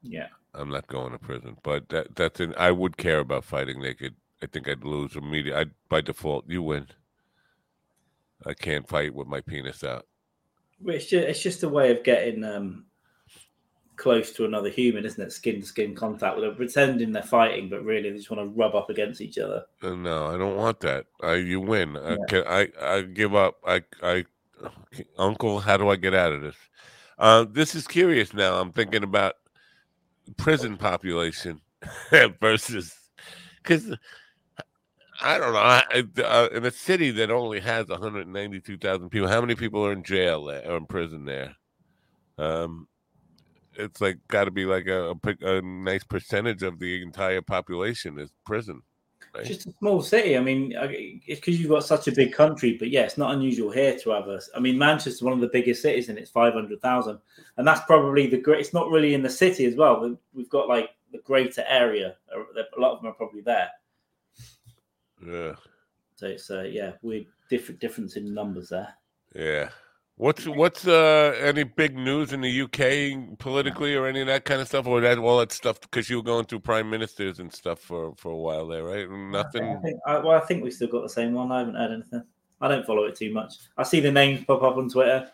[0.00, 3.82] Yeah, I'm not going to prison, but that that's an I would care about fighting
[3.82, 4.14] naked.
[4.44, 5.60] I think I'd lose immediately.
[5.60, 6.86] I by default, you win.
[8.46, 10.06] I can't fight with my penis out.
[10.86, 12.86] It's just it's just a way of getting um,
[13.98, 15.32] close to another human, isn't it?
[15.32, 18.56] Skin to skin contact with them, pretending they're fighting, but really they just want to
[18.58, 19.64] rub up against each other.
[19.82, 21.06] Uh, No, I don't want that.
[21.22, 21.96] I you win.
[21.96, 23.56] I can I I give up.
[23.66, 24.24] I I
[25.18, 26.56] Uncle, how do I get out of this?
[27.18, 28.60] Uh, this is curious now.
[28.60, 29.34] I'm thinking about
[30.36, 31.60] prison population
[32.40, 32.96] versus
[33.62, 33.94] because
[35.20, 35.58] I don't know.
[35.58, 39.92] I, I- uh, in a city that only has 192,000 people, how many people are
[39.92, 41.56] in jail there, or in prison there?
[42.38, 42.86] Um,
[43.78, 48.18] it's like got to be like a, a, a nice percentage of the entire population
[48.18, 48.82] is prison.
[49.34, 50.36] It's just a small city.
[50.36, 53.70] I mean, it's because you've got such a big country, but yeah, it's not unusual
[53.70, 54.50] here to have us.
[54.56, 57.18] I mean, Manchester's one of the biggest cities, and it's five hundred thousand,
[57.56, 58.60] and that's probably the great.
[58.60, 60.00] It's not really in the city as well.
[60.00, 62.16] We- We've got like the greater area.
[62.32, 63.70] A lot of them are probably there.
[65.24, 65.54] Yeah.
[66.16, 68.94] So it's uh, yeah, weird different difference in numbers there.
[69.34, 69.68] Yeah.
[70.18, 74.60] What's what's uh any big news in the UK politically or any of that kind
[74.60, 77.52] of stuff, or that all that stuff because you were going through prime ministers and
[77.52, 79.06] stuff for for a while there, right?
[79.08, 79.80] I Nothing.
[79.80, 81.52] think, I, well, I think we've still got the same one.
[81.52, 82.24] I haven't heard anything.
[82.60, 83.54] I don't follow it too much.
[83.76, 85.30] I see the names pop up on Twitter.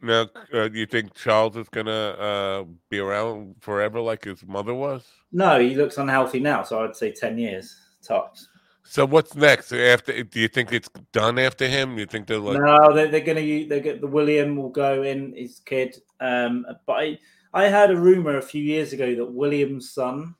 [0.00, 4.72] Now, uh, do you think Charles is gonna uh be around forever like his mother
[4.72, 5.04] was?
[5.32, 8.46] No, he looks unhealthy now, so I'd say ten years tops.
[8.88, 10.22] So what's next after?
[10.22, 11.98] Do you think it's done after him?
[11.98, 12.58] You think they're like?
[12.58, 16.00] no, they're, they're going to they get the William will go in his kid.
[16.20, 17.18] Um, but I
[17.52, 20.34] I heard a rumor a few years ago that William's son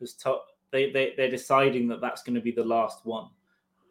[0.00, 0.38] has to,
[0.70, 3.28] they they they're deciding that that's going to be the last one,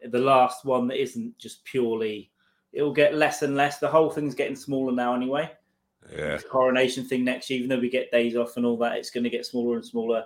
[0.08, 2.32] the last one that isn't just purely.
[2.74, 3.80] It will get less and less.
[3.80, 5.52] The whole thing's getting smaller now anyway.
[6.12, 6.34] Yeah.
[6.34, 9.10] This coronation thing next year, even though we get days off and all that, it's
[9.10, 10.26] going to get smaller and smaller.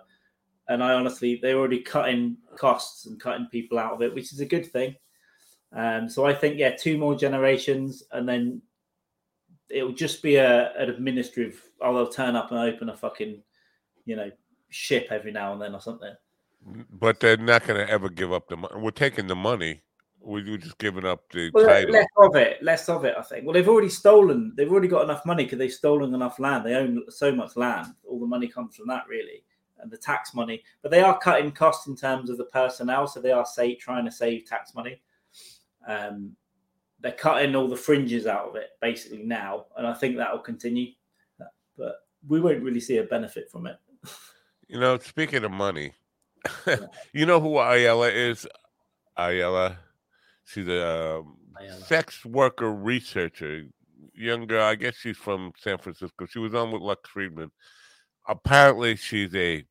[0.69, 4.39] And I honestly, they're already cutting costs and cutting people out of it, which is
[4.39, 4.95] a good thing.
[5.73, 8.61] Um, so I think, yeah, two more generations, and then
[9.69, 11.61] it'll just be a an administrative.
[11.81, 13.41] Oh, they'll turn up and open a fucking,
[14.05, 14.31] you know,
[14.69, 16.13] ship every now and then or something.
[16.91, 18.73] But they're not gonna ever give up the money.
[18.77, 19.81] We're taking the money.
[20.21, 21.93] We- We're just giving up the Well, title.
[21.93, 23.15] less of it, less of it.
[23.17, 23.45] I think.
[23.45, 24.53] Well, they've already stolen.
[24.55, 26.65] They've already got enough money because they've stolen enough land.
[26.65, 27.87] They own so much land.
[28.07, 29.43] All the money comes from that, really,
[29.87, 30.63] the tax money.
[30.81, 34.05] But they are cutting costs in terms of the personnel, so they are say, trying
[34.05, 35.01] to save tax money.
[35.87, 36.35] Um,
[37.01, 40.39] they're cutting all the fringes out of it basically now, and I think that will
[40.39, 40.91] continue.
[41.77, 41.95] But
[42.27, 43.77] we won't really see a benefit from it.
[44.67, 45.93] You know, speaking of money,
[47.13, 48.45] you know who Aella is?
[49.17, 49.77] Aella.
[50.45, 51.85] She's a um, Aella.
[51.85, 53.63] sex worker researcher.
[54.13, 54.63] Young girl.
[54.63, 56.25] I guess she's from San Francisco.
[56.25, 57.51] She was on with Lex Fridman.
[58.29, 59.65] Apparently, she's a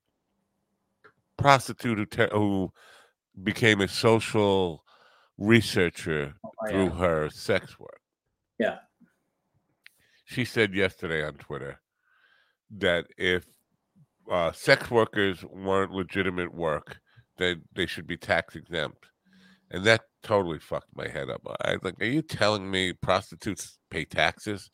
[1.38, 2.72] prostitute who, te- who
[3.42, 4.84] became a social
[5.38, 6.34] researcher
[6.68, 6.98] through Aella.
[6.98, 8.00] her sex work.
[8.58, 8.78] Yeah.
[10.24, 11.80] She said yesterday on Twitter
[12.78, 13.46] that if
[14.30, 16.98] uh, sex workers weren't legitimate work,
[17.38, 19.06] then they should be tax exempt.
[19.70, 21.42] And that totally fucked my head up.
[21.62, 24.68] I was like, are you telling me prostitutes pay taxes?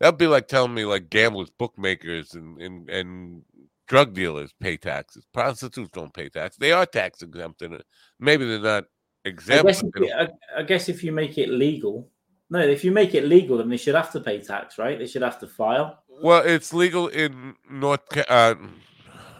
[0.00, 3.42] That'd be like telling me like gamblers, bookmakers, and and, and
[3.88, 5.26] drug dealers pay taxes.
[5.32, 6.56] Prostitutes don't pay tax.
[6.56, 7.84] They are tax exempt it.
[8.20, 8.84] Maybe they're not
[9.24, 9.66] I exempt.
[9.66, 10.28] guess, if I,
[10.58, 12.08] I guess if you make it legal,
[12.50, 14.98] no, if you make it legal, then they should have to pay tax, right?
[14.98, 16.02] They should have to file.
[16.22, 18.54] Well, it's legal in North uh,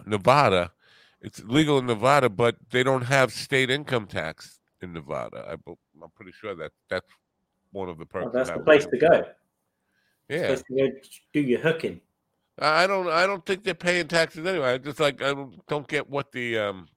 [0.05, 0.71] Nevada.
[1.21, 5.45] It's legal in Nevada, but they don't have state income tax in Nevada.
[5.49, 7.07] I, i'm pretty sure that that's
[7.71, 8.27] one of the perks.
[8.27, 9.25] Of that's the place to go.
[10.29, 10.93] Yeah, to
[11.33, 12.01] do your hooking.
[12.59, 13.07] I don't.
[13.09, 14.73] I don't think they're paying taxes anyway.
[14.73, 16.87] I just like I don't, don't get what the um.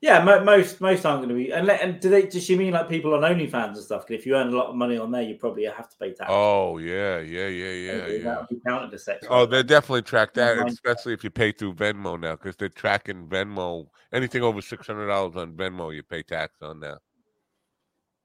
[0.00, 1.52] Yeah, mo- most most aren't going to be.
[1.52, 2.22] And, and do they?
[2.26, 4.02] Does she mean like people on OnlyFans and stuff?
[4.02, 6.12] 'Cause if you earn a lot of money on there, you probably have to pay
[6.12, 6.28] tax.
[6.28, 8.24] Oh yeah, yeah, yeah, yeah, Maybe yeah.
[8.24, 9.24] That would be counted as sex.
[9.30, 13.28] Oh, they definitely track that, especially if you pay through Venmo now, because they're tracking
[13.28, 13.86] Venmo.
[14.12, 16.98] Anything over six hundred dollars on Venmo, you pay tax on now.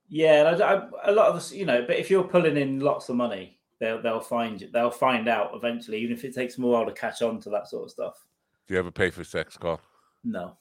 [0.10, 2.80] Yeah, and I, I, a lot of us, you know, but if you're pulling in
[2.80, 4.68] lots of money, they'll they'll find.
[4.74, 7.50] They'll find out eventually, even if it takes them a while to catch on to
[7.52, 8.26] that sort of stuff.
[8.68, 9.80] Do you ever pay for sex call?
[10.24, 10.58] No,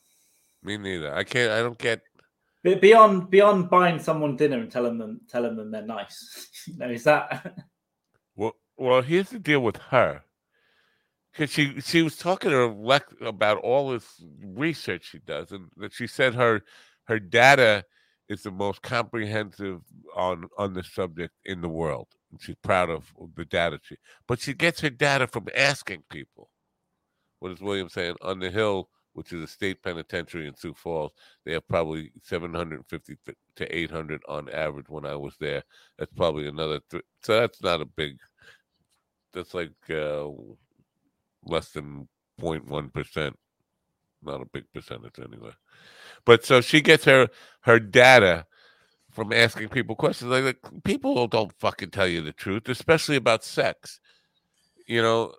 [0.62, 1.14] Me neither.
[1.14, 1.50] I can't.
[1.50, 2.02] I don't get.
[2.62, 7.04] beyond beyond buying someone dinner and telling them telling them they're nice, you know, is
[7.04, 7.56] that?
[8.38, 10.22] Well, well, here's the deal with her.
[11.32, 15.92] Because she she was talking to her about all this research she does, and that
[15.94, 16.62] she said her
[17.04, 17.84] her data
[18.28, 19.80] is the most comprehensive
[20.14, 22.08] on on the subject in the world.
[22.40, 23.96] She's proud of the data she,
[24.26, 26.50] but she gets her data from asking people.
[27.38, 28.16] What is William saying?
[28.22, 31.12] On the Hill, which is a state penitentiary in Sioux Falls,
[31.44, 33.16] they have probably 750
[33.56, 35.62] to 800 on average when I was there.
[35.98, 36.80] That's probably another.
[36.90, 38.18] Th- so that's not a big.
[39.32, 40.26] That's like uh,
[41.44, 42.08] less than
[42.40, 43.38] 0.1 percent.
[44.22, 45.52] Not a big percentage anyway.
[46.24, 47.28] But so she gets her
[47.60, 48.46] her data
[49.16, 50.30] from asking people questions.
[50.30, 53.98] Like, like people don't fucking tell you the truth, especially about sex.
[54.86, 55.32] You know,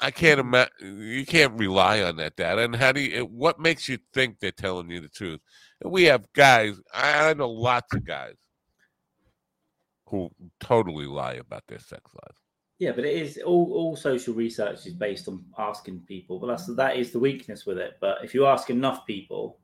[0.00, 0.54] I can't mm-hmm.
[0.54, 1.02] imagine.
[1.02, 2.62] You can't rely on that data.
[2.62, 3.26] And how do you?
[3.26, 5.40] What makes you think they're telling you the truth?
[5.84, 6.80] We have guys.
[6.94, 8.36] I, I know lots of guys
[10.06, 10.30] who
[10.60, 12.40] totally lie about their sex lives.
[12.78, 16.38] Yeah, but it is all, all social research is based on asking people.
[16.38, 17.98] But that's that is the weakness with it.
[18.00, 19.58] But if you ask enough people,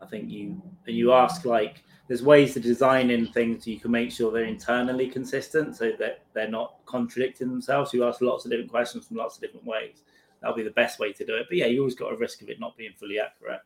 [0.00, 3.80] I think you and you ask like there's ways to design in things so you
[3.80, 7.92] can make sure they're internally consistent so that they're not contradicting themselves.
[7.92, 10.02] You ask lots of different questions from lots of different ways.
[10.40, 11.46] That'll be the best way to do it.
[11.48, 13.60] But yeah, you always got a risk of it not being fully accurate.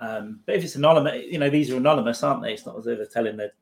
[0.00, 2.52] Um, but if it's anonymous, you know, these are anonymous, aren't they?
[2.52, 3.52] It's not as though they're telling the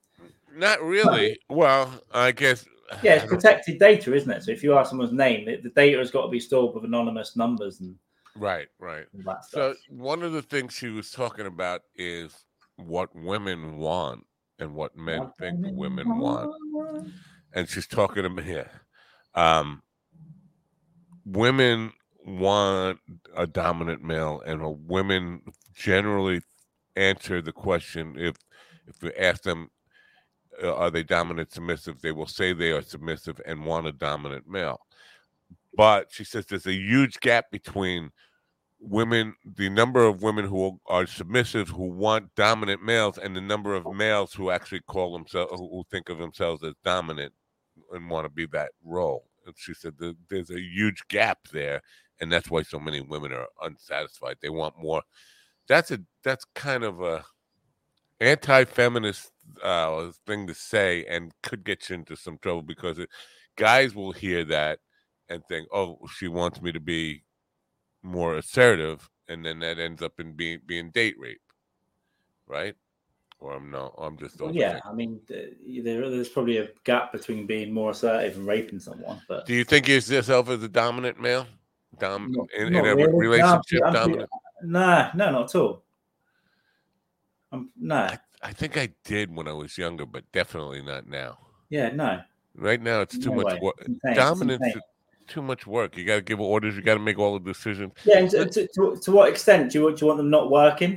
[0.54, 1.38] Not really.
[1.48, 2.64] Well, I guess.
[3.02, 4.44] yeah, it's protected data, isn't it?
[4.44, 6.84] So if you ask someone's name, the, the data has got to be stored with
[6.84, 7.96] anonymous numbers and
[8.39, 9.07] Right, right.
[9.51, 12.45] So one of the things she was talking about is
[12.76, 14.24] what women want
[14.59, 16.55] and what men think women want.
[17.55, 18.70] And she's talking to me here.
[19.34, 19.82] Um,
[21.24, 21.93] women
[22.24, 22.99] want
[23.37, 25.43] a dominant male, and women
[25.74, 26.41] generally
[26.97, 28.37] answer the question if
[28.87, 29.68] if you ask them,
[30.62, 32.01] uh, are they dominant submissive?
[32.01, 34.80] They will say they are submissive and want a dominant male.
[35.76, 38.11] But she says there's a huge gap between
[38.81, 43.74] women, the number of women who are submissive who want dominant males, and the number
[43.74, 47.33] of males who actually call themselves, who think of themselves as dominant
[47.93, 49.24] and want to be that role.
[49.47, 49.95] And she said
[50.29, 51.83] there's a huge gap there,
[52.20, 54.37] and that's why so many women are unsatisfied.
[54.41, 55.03] They want more.
[55.68, 57.24] That's a that's kind of a
[58.20, 59.31] anti-feminist
[59.62, 63.09] uh, thing to say, and could get you into some trouble because it,
[63.57, 64.81] guys will hear that
[65.29, 67.22] and think, "Oh, she wants me to be
[68.07, 71.40] more assertive," and then that ends up in being being date rape,
[72.46, 72.74] right?
[73.38, 77.46] Or I'm no, I'm just Well, yeah, I mean, there, there's probably a gap between
[77.46, 81.46] being more assertive and raping someone, but Do you think yourself as a dominant male?
[81.98, 83.12] Dom Not- in, not in a really.
[83.12, 84.30] No, relationship, I'm- dominant.
[84.62, 85.82] nah, no, not at all.
[87.52, 91.38] Um, no, I, I think I did when I was younger, but definitely not now.
[91.68, 92.20] yeah, no.
[92.59, 93.86] Right now, it's too No much work.
[94.14, 94.64] Dominance
[95.27, 95.97] too much work.
[95.97, 96.77] You got to give orders.
[96.77, 97.93] You got to make all the decisions.
[98.05, 100.31] Yeah, and to, to, to, to what extent do you, want- do you want them
[100.31, 100.93] not working?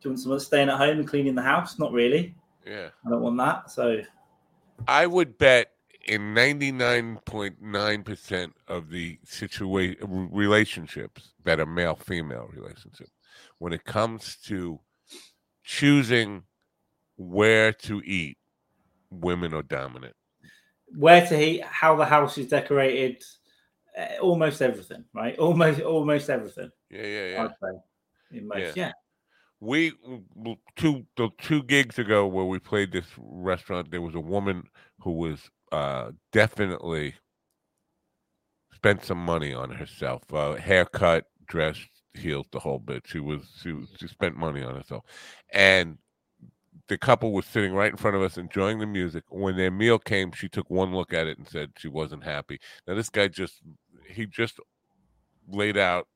[0.00, 1.78] Do you want someone staying at home and cleaning the house?
[1.78, 2.34] Not really.
[2.66, 3.70] Yeah, I don't want that.
[3.70, 4.02] So
[4.86, 5.72] I would bet
[6.06, 9.96] in ninety nine point nine percent of the situation
[10.30, 13.10] relationships that are male female relationships,
[13.58, 14.78] when it comes to
[15.64, 16.44] choosing
[17.16, 18.38] where to eat,
[19.10, 20.14] women are dominant.
[20.96, 23.22] where to eat, how the house is decorated,
[24.20, 25.38] almost everything, right?
[25.38, 26.70] Almost, almost everything.
[26.90, 27.42] Yeah, yeah, yeah.
[27.42, 28.72] Most, Yeah.
[28.76, 28.92] yeah.
[29.60, 29.92] we
[30.76, 34.62] two the two gigs ago where we played this restaurant there was a woman
[35.00, 37.14] who was uh definitely
[38.72, 41.76] spent some money on herself uh haircut dress
[42.14, 45.04] heels the whole bit she was she, was, she spent money on herself
[45.52, 45.98] and
[46.88, 49.98] the couple was sitting right in front of us enjoying the music when their meal
[49.98, 53.26] came she took one look at it and said she wasn't happy now this guy
[53.28, 53.60] just
[54.08, 54.58] he just
[55.48, 56.06] laid out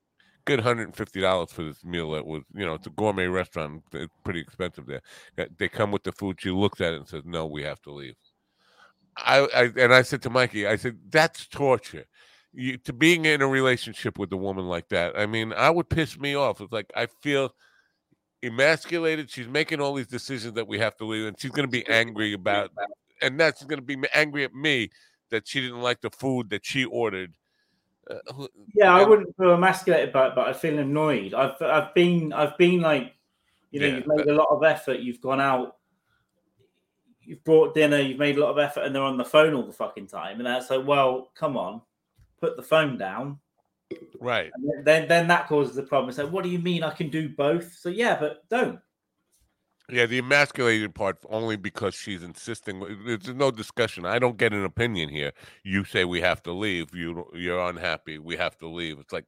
[0.45, 2.12] good hundred and fifty dollars for this meal.
[2.12, 3.82] That was, you know, it's a gourmet restaurant.
[3.93, 5.03] It's pretty expensive there.
[5.59, 6.40] They come with the food.
[6.40, 8.14] She looks at it and says, "No, we have to leave."
[9.16, 12.07] I, I and I said to Mikey, I said, "That's torture.
[12.53, 15.18] you, to being in a relationship with a woman like that.
[15.18, 16.61] I mean, I would piss me off.
[16.61, 17.55] It's like I feel
[18.43, 19.30] emasculated.
[19.30, 21.86] She's making all these decisions that we have to leave, and she's going to be
[21.88, 22.70] angry about,
[23.20, 24.90] and that's going to be angry at me
[25.30, 27.34] that she didn't like the food that she ordered.
[28.28, 31.34] Uh, Yeah, I wouldn't feel emasculated by it, but I feel annoyed.
[31.34, 33.14] I've I've been I've been like,
[33.70, 35.00] you know, Yeah, you've made a lot of effort.
[35.00, 35.76] You've gone out,
[37.22, 39.66] you've brought dinner, you've made a lot of effort, and they're on the phone all
[39.66, 40.38] the fucking time.
[40.38, 41.80] And that's like, well, come on,
[42.40, 43.38] put the phone down.
[44.20, 44.50] Right.
[44.54, 46.08] And then- then then that causes the problem.
[46.08, 47.74] It's like, what do you mean I can do both?
[47.74, 48.80] So yeah, but don't.
[49.89, 52.80] Yeah, the emasculated part only because she's insisting.
[53.05, 54.07] There's no discussion.
[54.07, 55.33] I don't get an opinion here.
[55.64, 56.95] You say we have to leave.
[56.95, 58.18] You you're unhappy.
[58.18, 58.99] We have to leave.
[59.01, 59.26] It's like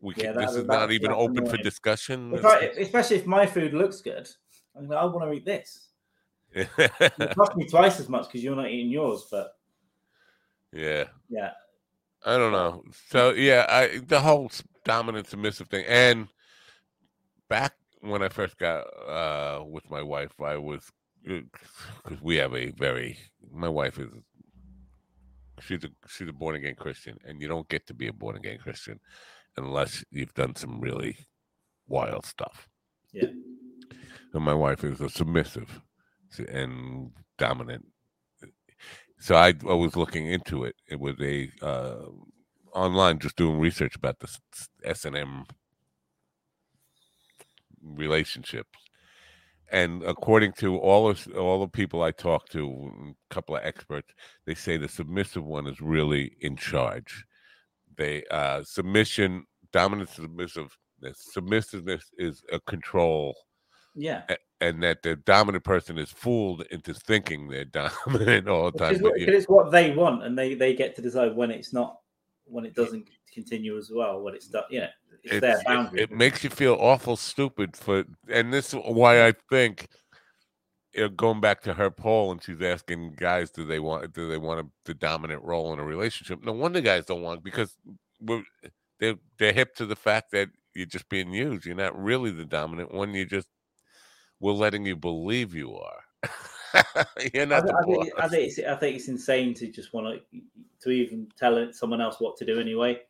[0.00, 2.34] we Yeah, can, this is not even open for discussion.
[2.34, 4.28] If I, especially if my food looks good,
[4.76, 5.88] I'm like, I want to eat this.
[6.54, 6.68] It
[7.34, 9.26] cost me twice as much because you're not eating yours.
[9.30, 9.56] But
[10.72, 11.52] yeah, yeah,
[12.24, 12.82] I don't know.
[13.08, 14.50] So yeah, I the whole
[14.84, 16.28] dominant submissive thing, and
[17.48, 20.90] back when I first got uh with my wife, I was
[21.24, 23.18] because we have a very
[23.50, 24.10] my wife is
[25.60, 28.36] she's a she's a born again Christian, and you don't get to be a born
[28.36, 29.00] again Christian
[29.56, 31.16] unless you've done some really
[31.86, 32.68] wild stuff.
[33.12, 33.30] Yeah.
[34.34, 35.80] And my wife is a submissive
[36.48, 37.86] and dominant.
[39.18, 40.74] So I, I was looking into it.
[40.88, 42.06] It was a uh,
[42.74, 44.36] online, just doing research about the
[44.84, 45.44] S and M
[47.82, 48.78] relationships.
[49.70, 54.12] And according to all of all the people I talked to, a couple of experts,
[54.46, 57.24] they say the submissive one is really in charge.
[57.96, 60.76] They uh, submission, dominant submissive,
[61.14, 63.34] submissiveness is a control,
[63.94, 64.22] yeah.
[64.60, 67.64] and that the dominant person is fooled into thinking they're
[68.06, 68.98] dominant all the time.
[68.98, 71.98] Because but it's what they want, and they they get to decide when it's not,
[72.44, 74.20] when it doesn't continue as well.
[74.20, 74.88] When it's done, you know,
[75.22, 76.02] it's, it's- it- boundary.
[76.02, 79.88] It, makes you feel awful stupid for, and this is why I think,
[80.94, 84.28] you know, going back to her poll, and she's asking guys, do they want, do
[84.28, 86.44] they want a, the dominant role in a relationship?
[86.44, 87.74] No wonder guys don't want because
[88.20, 88.42] we're,
[89.00, 91.66] they're they're hip to the fact that you're just being used.
[91.66, 93.14] You're not really the dominant one.
[93.14, 93.48] You just
[94.40, 96.00] we're letting you believe you are.
[97.34, 99.92] you're I, not the I think, I think it's I think it's insane to just
[99.92, 100.40] want to
[100.82, 103.00] to even tell someone else what to do anyway.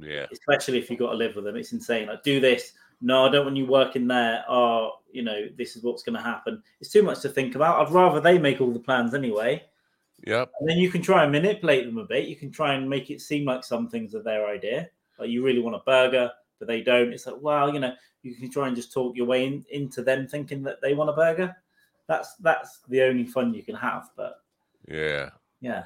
[0.00, 2.08] Yeah, Especially if you've got to live with them, it's insane.
[2.08, 2.72] Like do this.
[3.02, 4.44] No, I don't want you working there.
[4.48, 6.62] Or you know, this is what's going to happen.
[6.80, 7.86] It's too much to think about.
[7.86, 9.64] I'd rather they make all the plans anyway.
[10.26, 12.28] yep, And then you can try and manipulate them a bit.
[12.28, 14.88] You can try and make it seem like some things are their idea.
[15.18, 17.12] Like you really want a burger, but they don't.
[17.12, 20.02] It's like, well, you know, you can try and just talk your way in, into
[20.02, 21.54] them thinking that they want a burger.
[22.06, 24.10] That's that's the only fun you can have.
[24.16, 24.42] But
[24.88, 25.30] yeah.
[25.60, 25.84] yeah,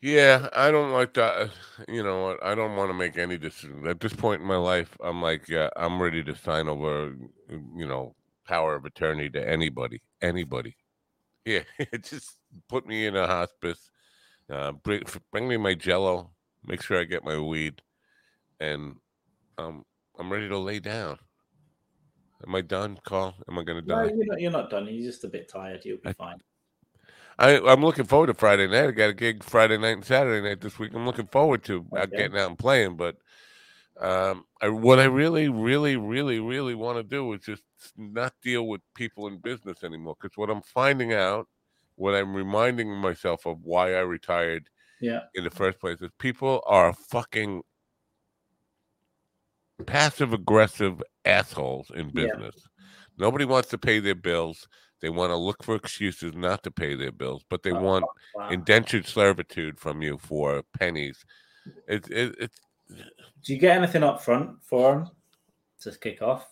[0.00, 1.50] Yeah, I don't like that.
[1.88, 2.44] You know what?
[2.44, 4.96] I don't want to make any decisions at this point in my life.
[5.02, 7.16] I'm like, yeah, I'm ready to sign over,
[7.48, 8.14] you know,
[8.46, 10.76] power of attorney to anybody, anybody.
[11.44, 11.62] Yeah,
[12.02, 12.32] just
[12.68, 13.90] put me in a hospice.
[14.52, 16.30] Uh, bring bring me my Jello.
[16.62, 17.80] Make sure I get my weed,
[18.60, 18.96] and
[19.56, 19.86] um,
[20.18, 21.16] I'm ready to lay down.
[22.46, 23.34] Am I done, Carl?
[23.48, 24.12] Am I gonna no, die?
[24.14, 24.40] you're not.
[24.42, 24.88] You're not done.
[24.88, 25.86] You're just a bit tired.
[25.86, 26.36] You'll be I- fine.
[27.38, 28.88] I, I'm looking forward to Friday night.
[28.88, 30.92] I got a gig Friday night and Saturday night this week.
[30.94, 32.06] I'm looking forward to Okay.
[32.16, 32.96] getting out and playing.
[32.96, 33.16] But
[34.00, 37.62] um, I, what I really, really, really, really want to do is just
[37.96, 40.16] not deal with people in business anymore.
[40.20, 41.48] Because what I'm finding out,
[41.96, 44.68] what I'm reminding myself of why I retired
[45.00, 47.62] Yeah, in the first place is people are fucking
[49.86, 52.26] passive aggressive assholes in Yeah.
[52.26, 52.68] business.
[53.18, 54.68] Nobody wants to pay their bills.
[55.00, 58.04] They want to look for excuses not to pay their bills, but they Oh, want
[58.34, 58.48] wow.
[58.50, 61.24] indentured servitude from you for pennies.
[61.86, 62.60] It's it, it's
[63.44, 65.10] Do you get anything up front for them
[65.82, 66.48] to kick off?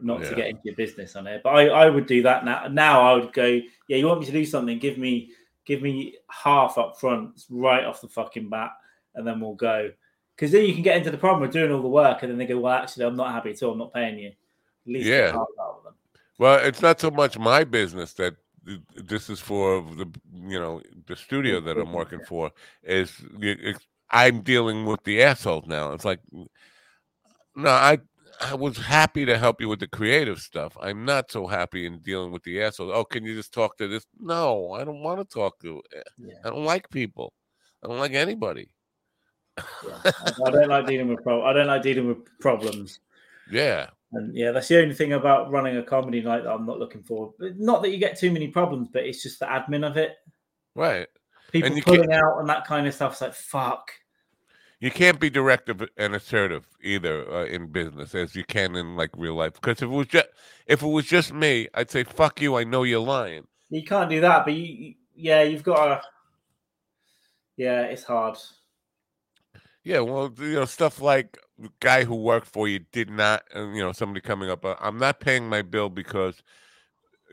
[0.00, 0.28] Not Yeah.
[0.30, 2.68] to get into your business on it, but I, I would do that now.
[2.68, 3.46] Now I would go,
[3.88, 4.78] yeah, you want me to do something?
[4.78, 5.32] Give me
[5.64, 8.70] give me half up front, right off the fucking bat,
[9.16, 9.90] and then we'll go.
[10.34, 12.38] Because then you can get into the problem of doing all the work, and then
[12.38, 13.72] they go, well, actually, I'm not happy at all.
[13.72, 14.28] I'm not paying you.
[14.28, 14.34] At
[14.86, 15.32] least get Yeah.
[15.32, 15.94] half out of them.
[16.38, 18.36] Well, it's not so much my business that
[18.96, 22.50] this is for the you know the studio that I'm working for
[22.82, 23.12] is
[24.10, 25.92] I'm dealing with the assholes now.
[25.92, 26.20] It's like
[27.56, 27.98] no, I
[28.40, 30.76] I was happy to help you with the creative stuff.
[30.80, 32.92] I'm not so happy in dealing with the assholes.
[32.94, 34.06] Oh, can you just talk to this?
[34.18, 35.82] No, I don't want to talk to.
[36.18, 37.32] Yeah, I don't like people.
[37.82, 38.70] I don't like anybody.
[39.58, 39.64] yeah.
[40.04, 43.00] I, I don't like dealing with pro- I don't like dealing with problems.
[43.50, 46.78] Yeah, And yeah, that's the only thing about running a comedy night that I'm not
[46.78, 47.34] looking for.
[47.38, 50.16] Not that you get too many problems, but it's just the admin of it.
[50.74, 51.06] right.
[51.50, 53.12] People pulling out and that kind of stuff.
[53.12, 53.90] It's like fuck.
[54.80, 59.08] you can't be directive and assertive either uh, in business as you can in like
[59.16, 59.54] real life.
[59.54, 60.26] Because if it was just
[60.66, 62.56] if it was just me, I'd say fuck you.
[62.56, 63.46] I know you're lying.
[63.70, 66.02] You can't do that, but you- yeah, you've got to.
[67.56, 68.36] Yeah, it's hard.
[69.88, 73.78] Yeah, well, you know, stuff like the guy who worked for you did not, you
[73.78, 74.62] know, somebody coming up.
[74.62, 76.42] Uh, I'm not paying my bill because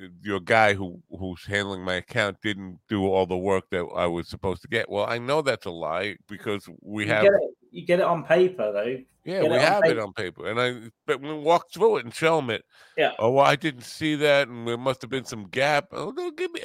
[0.01, 4.05] uh, your guy who who's handling my account didn't do all the work that I
[4.05, 4.89] was supposed to get.
[4.89, 7.51] Well, I know that's a lie because we You have, get it.
[7.71, 9.03] You get it on paper though.
[9.25, 12.15] yeah, we it have it on paper, and I, but we walk through it and
[12.15, 12.63] show them it.
[12.95, 13.11] Yeah.
[13.19, 15.87] Oh, well, I didn't see that, and there must have been some gap.
[15.91, 16.61] Oh, no, give me.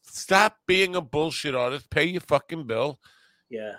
[0.00, 1.90] Stop being a bullshit artist.
[1.90, 2.98] Pay your fucking bill
[3.50, 3.72] Yeah.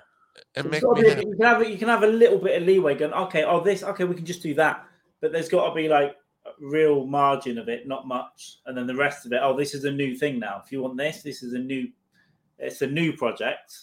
[0.56, 2.96] And make me be- you can have you can have a little bit of leeway
[2.96, 4.86] going, okay, oh this, okay, we can just do that.
[5.22, 6.16] But there's got to be like
[6.46, 9.40] a real margin of it, not much, and then the rest of it.
[9.42, 10.62] Oh, this is a new thing now.
[10.66, 11.88] If you want this, this is a new,
[12.58, 13.76] it's a new project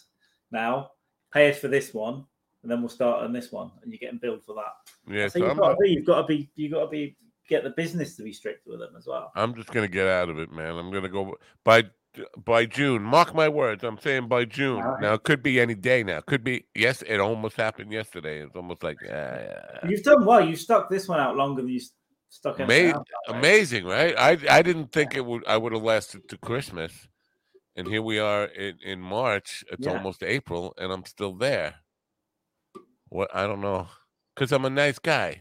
[0.51, 0.91] now.
[1.33, 2.25] Pay us for this one,
[2.63, 5.13] and then we'll start on this one, and you're getting billed for that.
[5.13, 7.17] Yeah, so so you've got to be, you've got to be, you've got to be,
[7.49, 9.33] get the business to be strict with them as well.
[9.35, 10.77] I'm just gonna get out of it, man.
[10.77, 11.85] I'm gonna go by
[12.45, 13.03] by June.
[13.03, 13.85] Mark my words.
[13.85, 14.81] I'm saying by June.
[14.83, 15.01] Right.
[15.03, 16.03] Now it could be any day.
[16.03, 16.64] Now it could be.
[16.75, 18.41] Yes, it almost happened yesterday.
[18.43, 19.41] It's almost like yeah,
[19.83, 19.89] yeah.
[19.89, 20.47] You've done well.
[20.47, 21.81] You stuck this one out longer than you
[22.29, 23.39] stuck anything Amazing, out, right?
[23.39, 24.14] amazing, right?
[24.19, 25.47] I I didn't think it would.
[25.47, 26.93] I would have lasted to Christmas,
[27.77, 29.64] and here we are in in March.
[29.71, 29.97] It's Yeah.
[29.97, 31.75] almost April, and I'm still there.
[33.09, 33.89] What I don't know,
[34.35, 35.41] because I'm a nice guy.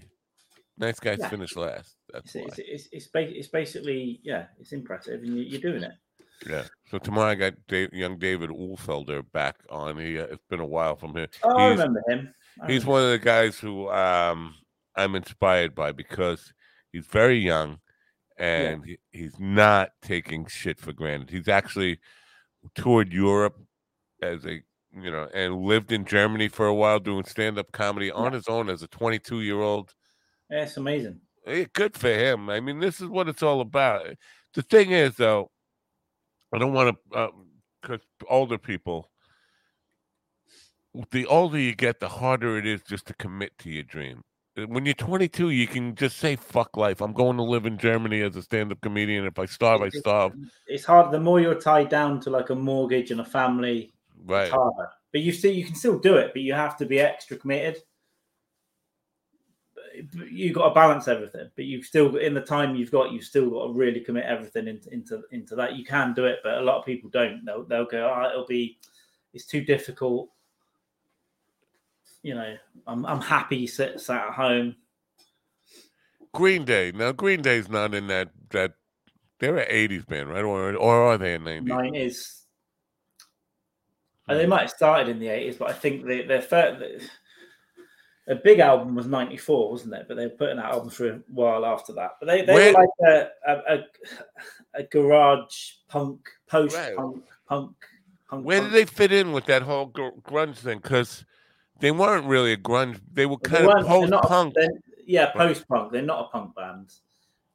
[0.78, 1.30] Nice guys Yeah.
[1.30, 1.96] finish last.
[2.14, 5.82] That's It's, it's, it's, it's, ba- it's basically, yeah, it's impressive, and you, you're doing
[5.84, 5.92] it.
[6.48, 6.64] Yeah.
[6.92, 9.98] So tomorrow I got Dave, young David Ulfelder back on.
[9.98, 11.28] He uh, it's been a while from here.
[11.44, 12.34] Oh, I He's- remember him.
[12.62, 12.92] I He's remember.
[12.92, 14.56] one of the guys who um,
[14.96, 16.54] I'm inspired by because
[16.92, 17.80] he's very young
[18.38, 21.30] and he, he's not taking shit for granted.
[21.30, 22.00] He's actually
[22.76, 23.58] toured Europe
[24.22, 24.62] as a
[25.00, 28.48] you know and lived in Germany for a while doing stand up comedy on his
[28.48, 29.94] own as a 22 year old.
[30.50, 31.20] That's amazing.
[31.46, 32.50] Eh, Good for him.
[32.50, 34.08] I mean, this is what it's all about.
[34.54, 35.52] The thing is, though,
[36.54, 37.30] I don't want to
[37.82, 39.10] because older people.
[41.12, 44.24] The older you get, the harder it is just to commit to your dream.
[44.58, 47.78] Uh, When you're 22, you can just say "fuck life." I'm going to live in
[47.78, 49.26] Germany as a stand-up comedian.
[49.26, 50.34] If I starve, I It's- starve.
[50.68, 51.12] It's hard.
[51.12, 53.94] The more you're tied down to like a mortgage and a family,
[54.26, 54.46] Right.
[54.46, 54.90] it's harder.
[55.12, 57.82] But you still, you can still do it, but you have to be extra committed.
[60.14, 63.12] But You got to balance everything, but you've still, got in the time you've got,
[63.12, 65.76] you've still got to really commit everything into into into that.
[65.76, 67.44] You can do it, but a lot of people don't.
[67.46, 68.78] They'll they'll go, oh, it'll be,
[69.34, 70.30] it's too difficult.
[72.24, 74.76] You know, I'm I'm happy sit sat at home.
[76.34, 76.92] Green Day.
[76.94, 78.74] Now, Green Day's not in that that.
[79.40, 80.44] They're an 80s band, right?
[80.44, 81.64] Or or are they a 90s?
[81.64, 82.44] nineties.
[84.28, 84.36] Hmm.
[84.36, 86.42] They might have started in the eighties, but I think they, they're.
[86.42, 87.10] first,
[88.28, 90.06] a big album was ninety four, wasn't it?
[90.08, 92.12] But they were putting out albums for a while after that.
[92.20, 93.84] But they, they Where- were like a, a,
[94.76, 96.96] a, garage punk, post Right.
[96.96, 97.76] punk, punk,
[98.30, 98.46] punk.
[98.46, 100.80] Where did they fit in with that whole gr- grunge thing?
[100.80, 101.26] Because
[101.80, 103.00] they weren't really a grunge.
[103.14, 104.56] They were kind of they're post punk.
[105.06, 105.92] Yeah, post punk.
[105.94, 106.94] They're not a punk band.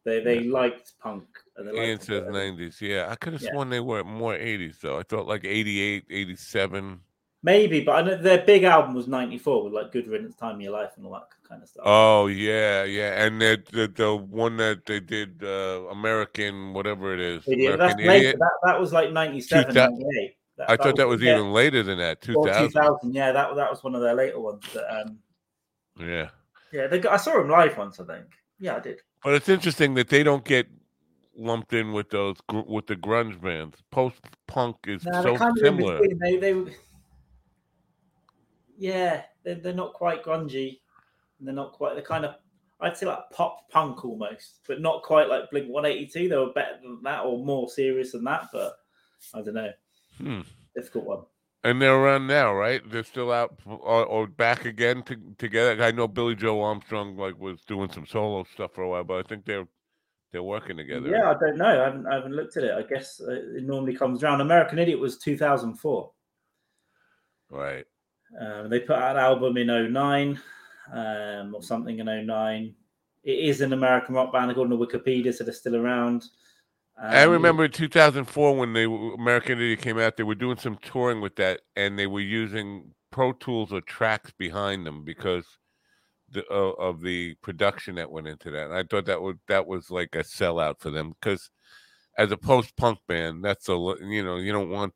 [0.04, 1.24] They they liked punk.
[1.56, 2.80] And they Ian says 90s.
[2.80, 3.50] Yeah, I could have Yeah.
[3.52, 4.98] sworn they were more 80s, though.
[4.98, 6.98] I thought like 88, 87.
[7.44, 10.56] Maybe, but I know their big album was ninety four with like Good Riddance, Time
[10.56, 11.82] of Your Life, and all that kind of stuff.
[11.86, 13.24] Oh, yeah, yeah.
[13.24, 17.42] And the, the, the one that they did, uh, American, whatever it is.
[17.46, 17.78] Idiot.
[17.78, 18.28] That's American later.
[18.28, 18.38] Idiot.
[18.38, 20.36] That, that was like 97, 2000 98.
[20.68, 22.68] I thought that was yeah, even later than that, 2000.
[22.68, 23.14] 2000.
[23.14, 24.62] Yeah, that, that was one of their later ones.
[24.72, 25.18] That, um,
[25.98, 26.28] Yeah.
[26.72, 28.26] yeah, they got, I saw them live once, I think.
[28.60, 29.00] Yeah, I did.
[29.24, 30.68] But it's interesting that they don't get
[31.36, 32.36] lumped in with those
[32.66, 33.78] with the grunge bands.
[33.90, 36.00] Post punk is No, so similar.
[36.20, 36.52] They, they,
[38.82, 40.80] yeah, they're, they're not quite grungy.
[41.38, 42.34] And they're not quite, they're kind of,
[42.80, 46.28] I'd say like pop punk almost, but not quite like Blink 182.
[46.28, 48.74] They were better than that or more serious than that, but
[49.34, 49.70] I don't know.
[50.18, 50.40] Hmm.
[50.74, 51.20] Difficult one.
[51.62, 52.82] And they're around now, right?
[52.90, 55.80] They're still out or, or back again to, together.
[55.80, 59.24] I know Billie Joe Armstrong like was doing some solo stuff for a while, but
[59.24, 59.68] I think they're
[60.32, 61.08] they're working together.
[61.08, 61.82] Yeah, I don't know.
[61.82, 62.72] I haven't, I haven't looked at it.
[62.72, 64.40] I guess it normally comes around.
[64.40, 66.10] American Idiot was 2004.
[67.50, 67.84] Right.
[68.38, 70.40] Um, they put out an album in 09
[70.92, 72.74] um, or something in 09.
[73.24, 76.24] It is an American rock band according to Wikipedia, so they're still around.
[77.10, 80.78] I Um, remember in 2004 when the American Idiot came out, they were doing some
[80.78, 85.46] touring with that, and they were using Pro Tools or tracks behind them because
[86.30, 88.66] the, uh, of the production that went into that.
[88.66, 91.50] And I thought that was that was like a sellout for them because
[92.18, 94.94] as a post punk band, that's a you know you don't want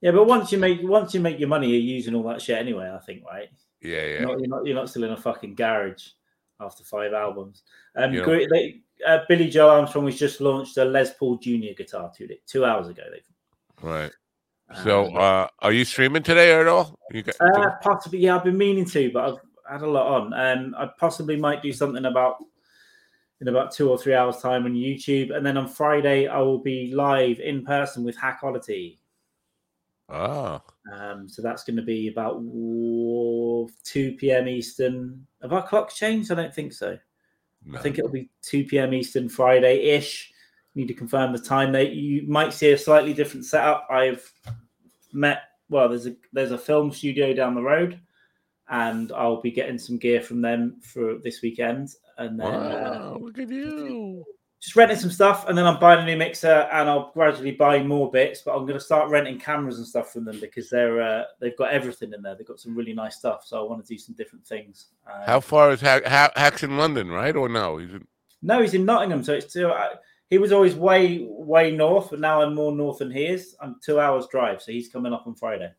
[0.00, 2.58] Yeah, but once you make once you make your money, you're using all that shit
[2.58, 2.90] anyway.
[2.90, 3.48] I think, right?
[3.82, 4.20] Yeah, yeah.
[4.20, 6.08] You're, not, you're not you're not still in a fucking garage
[6.60, 7.62] after five albums.
[7.96, 8.22] Um, Yeah.
[8.22, 12.28] great, they, uh, Billie Joe Armstrong has just launched a Les Paul Junior guitar two
[12.46, 13.02] two hours ago.
[13.10, 13.22] They've
[13.82, 14.12] Right.
[14.84, 16.98] So, um, uh, are you streaming today at all?
[17.10, 18.36] You got, Uh, possibly, yeah.
[18.36, 19.38] I've been meaning to, but I've
[19.72, 20.32] had a lot on.
[20.32, 22.36] Um, I possibly might do something about
[23.40, 26.58] in about two or three hours' time on YouTube, and then on Friday I will
[26.58, 28.40] be live in person with Hack
[30.10, 30.60] Oh,
[30.92, 32.40] Um, so that's going to be about
[33.84, 34.48] two p.m.
[34.48, 35.26] Eastern.
[35.42, 36.32] Have our clocks changed?
[36.32, 36.98] I don't think so.
[37.64, 37.78] no.
[37.78, 38.92] I think it'll be two p.m.
[38.92, 40.32] Eastern Friday ish.
[40.74, 41.72] Need to confirm the time.
[41.72, 43.86] That you might see a slightly different setup.
[43.90, 44.30] I've
[45.12, 45.42] met.
[45.68, 48.00] Well, there's a there's a film studio down the road,
[48.68, 53.18] and I'll be getting some gear from them for this weekend, and then uh, wow,
[53.20, 54.24] look at you.
[54.60, 57.82] Just renting some stuff, and then I'm buying a new mixer, and I'll gradually buy
[57.82, 58.42] more bits.
[58.42, 61.56] But I'm going to start renting cameras and stuff from them because they're uh, they've
[61.56, 62.34] got everything in there.
[62.34, 64.88] They've got some really nice stuff, so I want to do some different things.
[65.10, 67.34] Uh, How far is Hack, Hack, Hack's in London, right?
[67.34, 67.78] Or no?
[67.78, 68.06] He's in,
[68.42, 69.70] No, he's in Nottingham, so it's two.
[69.70, 69.94] I,
[70.28, 73.56] he was always way way north, but now I'm more north than he is.
[73.62, 75.72] I'm two hours drive, so he's coming up on Friday.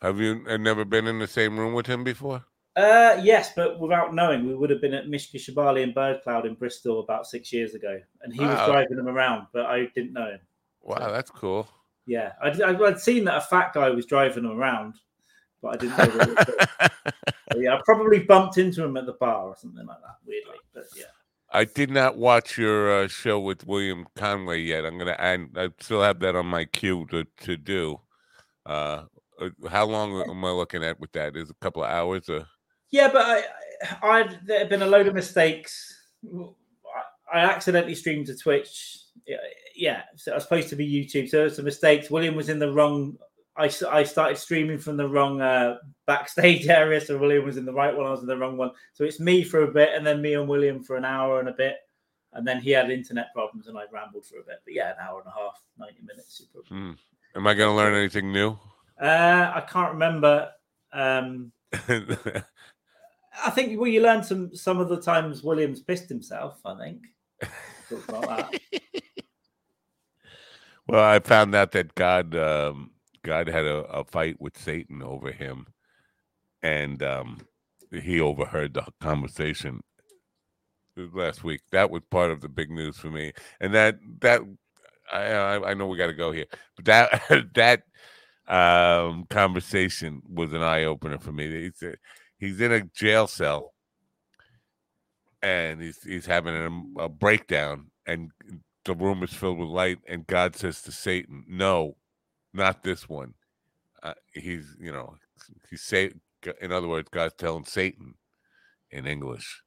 [0.00, 2.44] have you uh, never been in the same room with him before?
[2.74, 6.46] Uh, yes, but without knowing, we would have been at Mishka Shubaly and Bird Cloud
[6.46, 10.14] in Bristol about six years ago, and he was driving them around, but I didn't
[10.14, 10.40] know him.
[10.80, 11.68] Wow, that's cool.
[12.06, 14.94] Yeah, I'd, I'd seen that a fat guy was driving them around,
[15.60, 16.34] but I didn't know.
[16.34, 16.90] Was.
[17.52, 20.16] But yeah, I probably bumped into him at the bar or something like that.
[20.26, 21.04] Weirdly, but yeah.
[21.50, 24.86] I did not watch your uh, show with William Conway yet.
[24.86, 25.50] I'm gonna add.
[25.56, 28.00] I still have that on my queue to to do.
[28.64, 29.04] Uh,
[29.38, 31.36] uh, how long am I looking at with that?
[31.36, 32.28] Is it a couple of hours?
[32.30, 32.46] Or
[32.92, 33.42] Yeah, but I,
[34.02, 35.98] I, there have been a load of mistakes.
[37.32, 38.98] I, accidentally streamed to Twitch.
[39.74, 41.28] Yeah, so I was supposed to be YouTube.
[41.28, 42.10] So there's some mistakes.
[42.10, 43.16] William was in the wrong.
[43.56, 47.72] I, I started streaming from the wrong uh, backstage area, so William was in the
[47.72, 48.06] right one.
[48.06, 48.70] I was in the wrong one.
[48.92, 51.48] So it's me for a bit, and then me and William for an hour and
[51.48, 51.76] a bit,
[52.34, 54.60] and then he had internet problems, and I rambled for a bit.
[54.64, 56.42] But yeah, an hour and a half, ninety minutes.
[56.68, 56.92] hmm.
[57.34, 58.58] am I gonna learn anything new?
[59.00, 60.50] Uh, I can't remember.
[60.92, 61.52] Um,
[63.44, 66.60] I think well, you learn some some of the times Williams pissed himself.
[66.64, 67.02] I think.
[70.88, 72.90] Well, I found out that God, um,
[73.22, 75.66] God had a, a fight with Satan over him,
[76.60, 77.38] and um,
[77.90, 79.80] he overheard the conversation
[80.96, 81.60] last week.
[81.70, 84.42] That was part of the big news for me, and that that
[85.12, 87.22] I I, know we got to go here, but that
[87.54, 87.82] that
[88.48, 91.70] um, conversation was an eye opener for me.
[91.82, 91.92] A,
[92.42, 93.72] he's in a jail cell,
[95.42, 96.54] and he's he's having
[96.98, 98.30] a, a breakdown, and
[98.84, 101.96] the room is filled with light, and God says to Satan, "No,
[102.52, 103.34] not this one."
[104.02, 105.14] Uh, he's you know
[105.70, 106.10] he's say
[106.60, 108.14] in other words, God's telling Satan
[108.90, 109.62] in English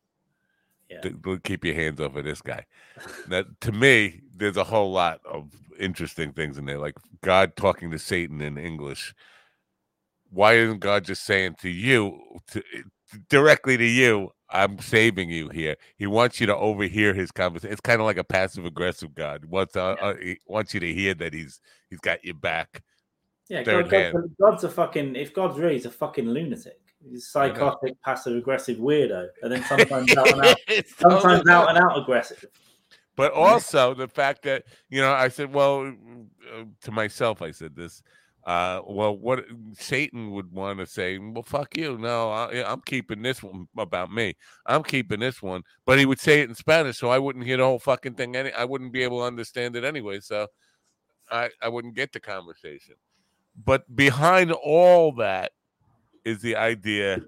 [0.90, 1.00] Yeah.
[1.02, 2.66] to- keep your hands off of this guy.
[3.30, 5.50] now, to me, there's a whole lot of
[5.80, 9.14] interesting things in there, like God talking to Satan in English.
[10.30, 12.20] Why isn't God just saying to you,
[12.52, 12.64] to,
[13.30, 15.76] directly to you, "I'm saving you here"?
[15.98, 17.72] He wants you to overhear his conversation.
[17.72, 19.42] It's kind of like a passive aggressive God.
[19.44, 22.84] He wants uh, uh, he wants you to hear that he's he's got your back.
[23.48, 25.16] Yeah, God, God's, a, God's a fucking.
[25.16, 26.80] If God's real, he's a fucking lunatic.
[27.04, 31.24] He's a I psychotic, passive aggressive weirdo, and then sometimes out and out, It's sometimes
[31.24, 32.46] totally- out and out aggressive.
[33.16, 35.88] But also the fact that you know, I said, well,
[36.54, 38.02] uh, to myself, I said this.
[38.46, 39.44] Uh, well, what
[39.74, 41.18] Satan would want to say?
[41.18, 41.98] Well, fuck you.
[41.98, 44.36] No, I, I'm keeping this one about me.
[44.68, 45.64] I'm keeping this one.
[45.86, 48.36] But he would say it in Spanish, so I wouldn't hear the whole fucking thing.
[48.36, 50.20] Any, I wouldn't be able to understand it anyway.
[50.20, 50.48] So
[51.32, 52.96] I, I wouldn't get the conversation.
[53.64, 55.54] But behind all that
[56.24, 57.22] is the idea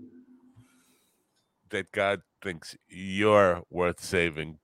[1.70, 4.60] that God thinks you're worth saving,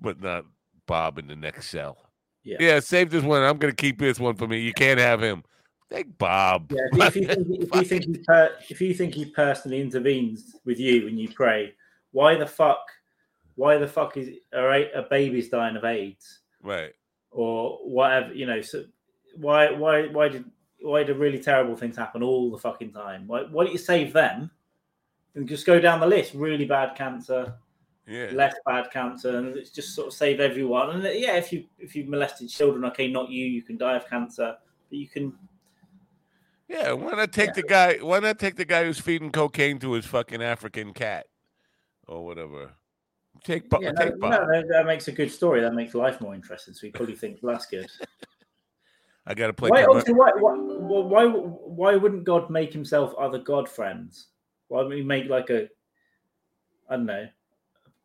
[0.00, 0.44] but not
[0.86, 1.98] Bob in the next cell.
[2.42, 2.56] Yeah.
[2.60, 3.42] Yeah, save this one.
[3.42, 4.60] I'm gonna keep this one for me.
[4.60, 5.42] You can't have him.
[5.90, 6.72] Take Bob.
[6.72, 10.56] Yeah, if you think if you think he per, if you think he personally intervenes
[10.64, 11.74] with you when you pray,
[12.12, 12.88] why the fuck,
[13.54, 16.92] why the fuck is are a, a baby's dying of AIDS right.
[17.30, 18.34] or whatever?
[18.34, 18.84] You know, so
[19.36, 20.44] why why why did
[20.80, 23.28] why do really terrible things happen all the fucking time?
[23.28, 24.50] Why why don't you save them
[25.36, 26.34] and just go down the list?
[26.34, 27.54] Really bad cancer,
[28.08, 28.30] Yeah.
[28.32, 30.90] less bad cancer, and it's just sort of save everyone.
[30.90, 34.08] And yeah, if you if you've molested children, okay, not you, you can die of
[34.08, 34.56] cancer,
[34.90, 35.32] but you can
[36.68, 36.92] Yeah.
[36.92, 37.96] Why not take the guy?
[37.96, 41.26] Why not take the guy who's feeding cocaine to his fucking African cat
[42.06, 42.72] or whatever?
[43.44, 43.64] Take.
[43.80, 44.30] Yeah, no, take Bob.
[44.32, 45.60] no, that, that makes a good story.
[45.60, 46.74] That makes life more interesting.
[46.74, 47.86] So we probably think well, that's good.
[49.26, 49.70] I gotta play.
[49.70, 54.28] Why, also, why, why, why why wouldn't God make himself other God friends?
[54.68, 55.68] Why would he make like a
[56.88, 57.26] I don't know,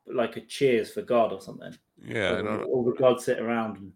[0.08, 1.76] like a cheers for God or something?
[2.04, 2.64] Yeah, I all, don't.
[2.64, 3.92] all the gods sit around and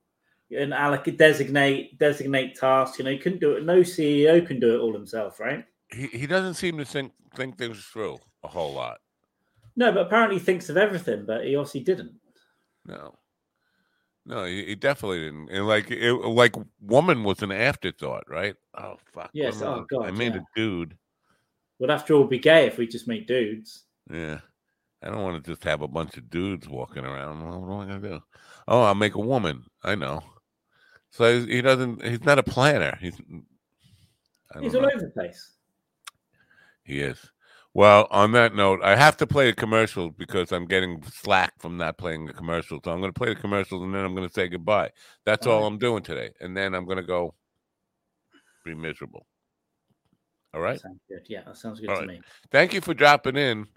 [0.55, 2.99] and allocate designate designate tasks.
[2.99, 3.63] You know, he couldn't do it.
[3.63, 5.65] No CEO can do it all himself, right?
[5.93, 8.99] He he doesn't seem to think think things through a whole lot.
[9.75, 12.13] No, but apparently he thinks of everything, but he obviously didn't.
[12.85, 13.17] No,
[14.25, 15.49] no, he, he definitely didn't.
[15.49, 18.55] And like it, like woman was an afterthought, right?
[18.75, 19.29] Oh fuck.
[19.33, 20.41] Yes, woman oh, God, I made yeah.
[20.41, 20.97] a dude.
[21.79, 23.83] Would after all be gay if we just make dudes?
[24.11, 24.39] Yeah.
[25.03, 27.43] I don't want to just have a bunch of dudes walking around.
[27.43, 28.23] What am I gonna do?
[28.67, 29.63] Oh, I'll make a woman.
[29.83, 30.23] I know.
[31.15, 32.03] So he doesn't.
[32.03, 32.97] He's not a planner.
[32.99, 33.15] He's.
[34.61, 34.89] He's all know.
[34.93, 35.51] over the place.
[36.83, 37.31] He is.
[37.73, 41.77] Well, on that note, I have to play a commercial because I'm getting slack from
[41.77, 42.79] not playing the commercial.
[42.83, 44.91] So I'm going to play the commercials and then I'm going to say goodbye.
[45.25, 45.73] That's all Alright.
[45.73, 46.31] I'm doing today.
[46.39, 47.33] And then I'm going to go
[48.63, 49.25] be miserable.
[50.53, 50.79] All right.
[50.79, 51.25] Sounds good.
[51.27, 52.09] Yeah, that sounds good All to right.
[52.09, 52.21] me.
[52.49, 53.67] Thank you for dropping in.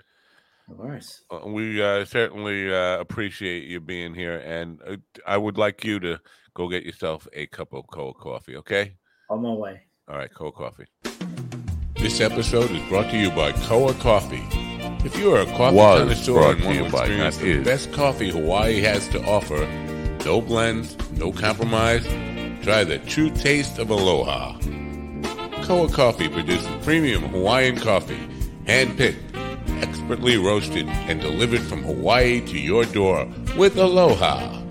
[0.69, 1.23] No worries.
[1.29, 4.39] Uh, We uh, certainly uh, appreciate you being here.
[4.39, 6.21] And uh, I would like you to
[6.59, 8.57] go get yourself a cup of cold coffee.
[8.57, 8.95] Okay.
[9.31, 9.81] On my way.
[10.09, 10.87] All right, cold Coffee.
[11.97, 14.43] This episode is brought to you by Koa Coffee.
[15.05, 17.65] If you are a coffee Was connoisseur and want to experience not the is.
[17.65, 19.67] best coffee Hawaii has to offer,
[20.25, 22.05] no blends, no compromise,
[22.65, 24.59] try the true taste of aloha.
[25.63, 28.27] Koa Coffee produces premium Hawaiian coffee,
[28.67, 29.37] hand-picked,
[29.83, 34.68] expertly roasted, and delivered from Hawaii to your door with aloha.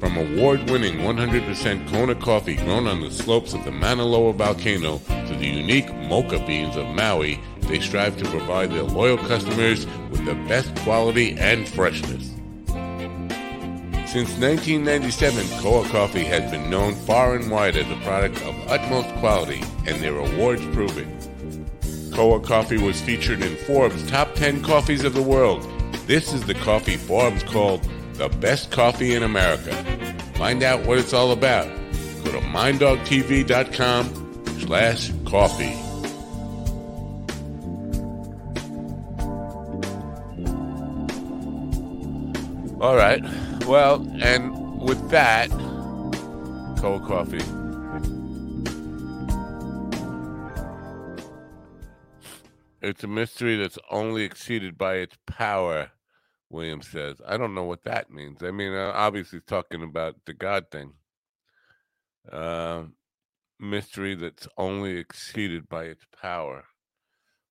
[0.00, 4.98] From award winning 100% Kona coffee grown on the slopes of the Mauna Loa volcano
[4.98, 10.24] to the unique mocha beans of Maui, they strive to provide their loyal customers with
[10.24, 12.32] the best quality and freshness.
[14.08, 19.12] Since 1997, Koa Coffee has been known far and wide as a product of utmost
[19.16, 21.08] quality, and their awards prove it.
[22.14, 25.68] Koa Coffee was featured in Forbes' top 10 coffees of the world.
[26.06, 27.86] This is the coffee Forbes called
[28.18, 29.72] the best coffee in America.
[30.34, 31.66] Find out what it's all about.
[32.24, 34.04] Go to minddogtv.com
[34.60, 35.74] slash coffee.
[42.80, 43.22] All right.
[43.66, 45.50] Well, and with that,
[46.80, 47.42] cold coffee.
[52.80, 55.90] It's a mystery that's only exceeded by its power,
[56.50, 57.20] William says.
[57.26, 58.42] I don't know what that means.
[58.42, 60.92] I mean, uh, obviously, talking about the God thing.
[62.30, 62.94] Um,
[63.58, 66.64] mystery that's only exceeded by its power.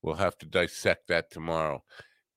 [0.01, 1.83] We'll have to dissect that tomorrow.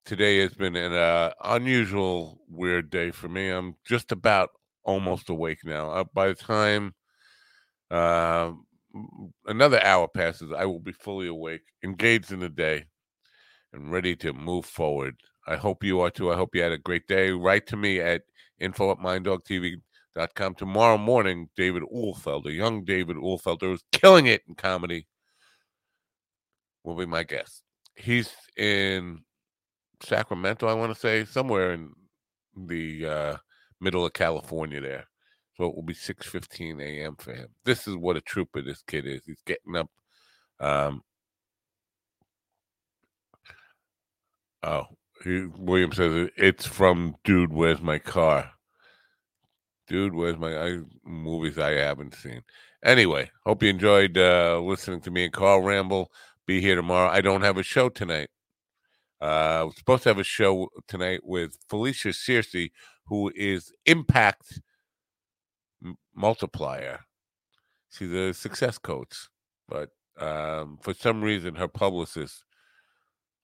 [0.06, 3.48] Today has been an uh, unusual, weird day for me.
[3.48, 4.50] I'm just about
[4.82, 5.90] almost awake now.
[5.90, 6.94] Uh, by the time
[7.90, 8.52] uh,
[9.46, 12.86] another hour passes, I will be fully awake, engaged in the day,
[13.72, 15.16] and ready to move forward.
[15.50, 16.30] I hope you are too.
[16.30, 17.32] I hope you had a great day.
[17.32, 18.22] Write to me at
[18.60, 20.54] info at minddogtv.com.
[20.54, 25.08] Tomorrow morning, David Ulfelder, young David Ulfelder, who's killing it in comedy,
[26.84, 27.64] will be my guest.
[27.96, 29.24] He's in
[30.04, 31.90] Sacramento, I want to say, somewhere in
[32.56, 33.36] the uh,
[33.80, 35.08] middle of California there.
[35.56, 37.16] So it will be 6:15 a.m.
[37.18, 37.48] for him.
[37.64, 39.22] This is what a trooper this kid is.
[39.26, 39.90] He's getting up.
[40.60, 41.02] Um,
[44.62, 44.86] oh,
[45.22, 48.50] he, William says it's from Dude, Where's My Car?
[49.88, 52.42] Dude, Where's My I, movies I haven't seen.
[52.84, 56.10] Anyway, hope you enjoyed uh, listening to me and Carl ramble.
[56.46, 57.10] Be here tomorrow.
[57.10, 58.28] I don't have a show tonight.
[59.20, 62.70] Uh, we're supposed to have a show tonight with Felicia Searcy,
[63.04, 64.60] who is Impact
[65.84, 67.00] m- Multiplier.
[67.90, 69.28] She's a success coach,
[69.68, 72.44] but um, for some reason, her publicist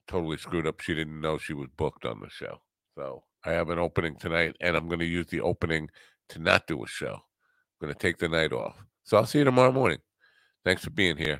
[0.08, 0.80] totally screwed up.
[0.80, 2.60] She didn't know she was booked on the show.
[2.96, 5.88] So I have an opening tonight, and I'm going to use the opening
[6.30, 7.14] to not do a show.
[7.14, 8.76] I'm going to take the night off.
[9.04, 9.98] So I'll see you tomorrow morning.
[10.64, 11.38] Thanks for being here.